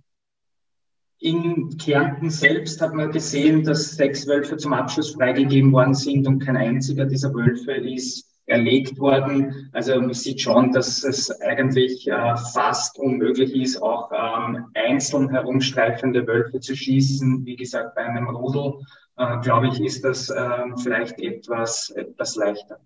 in 1.19 1.77
Kärnten 1.77 2.29
selbst 2.29 2.79
hat 2.81 2.93
man 2.93 3.11
gesehen, 3.11 3.63
dass 3.63 3.95
sechs 3.95 4.27
Wölfe 4.27 4.57
zum 4.57 4.73
Abschluss 4.73 5.11
freigegeben 5.11 5.71
worden 5.71 5.95
sind 5.95 6.27
und 6.27 6.39
kein 6.39 6.57
einziger 6.57 7.05
dieser 7.05 7.33
Wölfe 7.33 7.73
ist 7.73 8.27
erlegt 8.47 8.97
worden. 8.97 9.69
Also 9.73 9.99
man 9.99 10.13
sieht 10.13 10.41
schon, 10.41 10.71
dass 10.71 11.03
es 11.03 11.29
eigentlich 11.41 12.07
äh, 12.07 12.35
fast 12.53 12.97
unmöglich 12.97 13.53
ist, 13.53 13.81
auch 13.81 14.09
ähm, 14.11 14.65
einzeln 14.73 15.29
herumstreifende 15.29 16.25
Wölfe 16.25 16.59
zu 16.59 16.75
schießen. 16.75 17.45
Wie 17.45 17.55
gesagt, 17.55 17.95
bei 17.95 18.05
einem 18.05 18.29
Rudel, 18.29 18.79
äh, 19.17 19.37
glaube 19.41 19.67
ich, 19.67 19.81
ist 19.81 20.03
das 20.03 20.29
äh, 20.29 20.49
vielleicht 20.81 21.19
etwas, 21.19 21.89
etwas 21.89 22.35
leichter. 22.35 22.79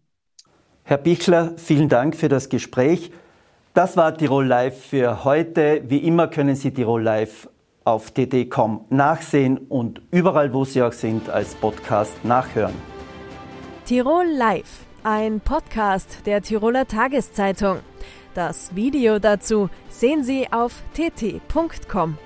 Herr 0.83 0.97
Bichler, 0.97 1.53
vielen 1.57 1.89
Dank 1.89 2.15
für 2.15 2.27
das 2.27 2.49
Gespräch. 2.49 3.11
Das 3.75 3.95
war 3.95 4.17
Tirol 4.17 4.45
Live 4.45 4.87
für 4.87 5.23
heute. 5.23 5.83
Wie 5.87 5.99
immer 5.99 6.27
können 6.27 6.55
Sie 6.55 6.71
Tirol 6.71 7.03
Live 7.03 7.47
auf 7.83 8.11
dd.com 8.11 8.85
nachsehen 8.89 9.57
und 9.57 10.01
überall, 10.11 10.53
wo 10.53 10.65
Sie 10.65 10.81
auch 10.81 10.93
sind, 10.93 11.29
als 11.29 11.55
Podcast 11.55 12.23
nachhören. 12.23 12.75
Tirol 13.85 14.25
Live, 14.27 14.85
ein 15.03 15.39
Podcast 15.39 16.25
der 16.25 16.41
Tiroler 16.41 16.87
Tageszeitung. 16.87 17.79
Das 18.33 18.75
Video 18.75 19.19
dazu 19.19 19.69
sehen 19.89 20.23
Sie 20.23 20.47
auf 20.51 20.81
tt.com. 20.93 22.17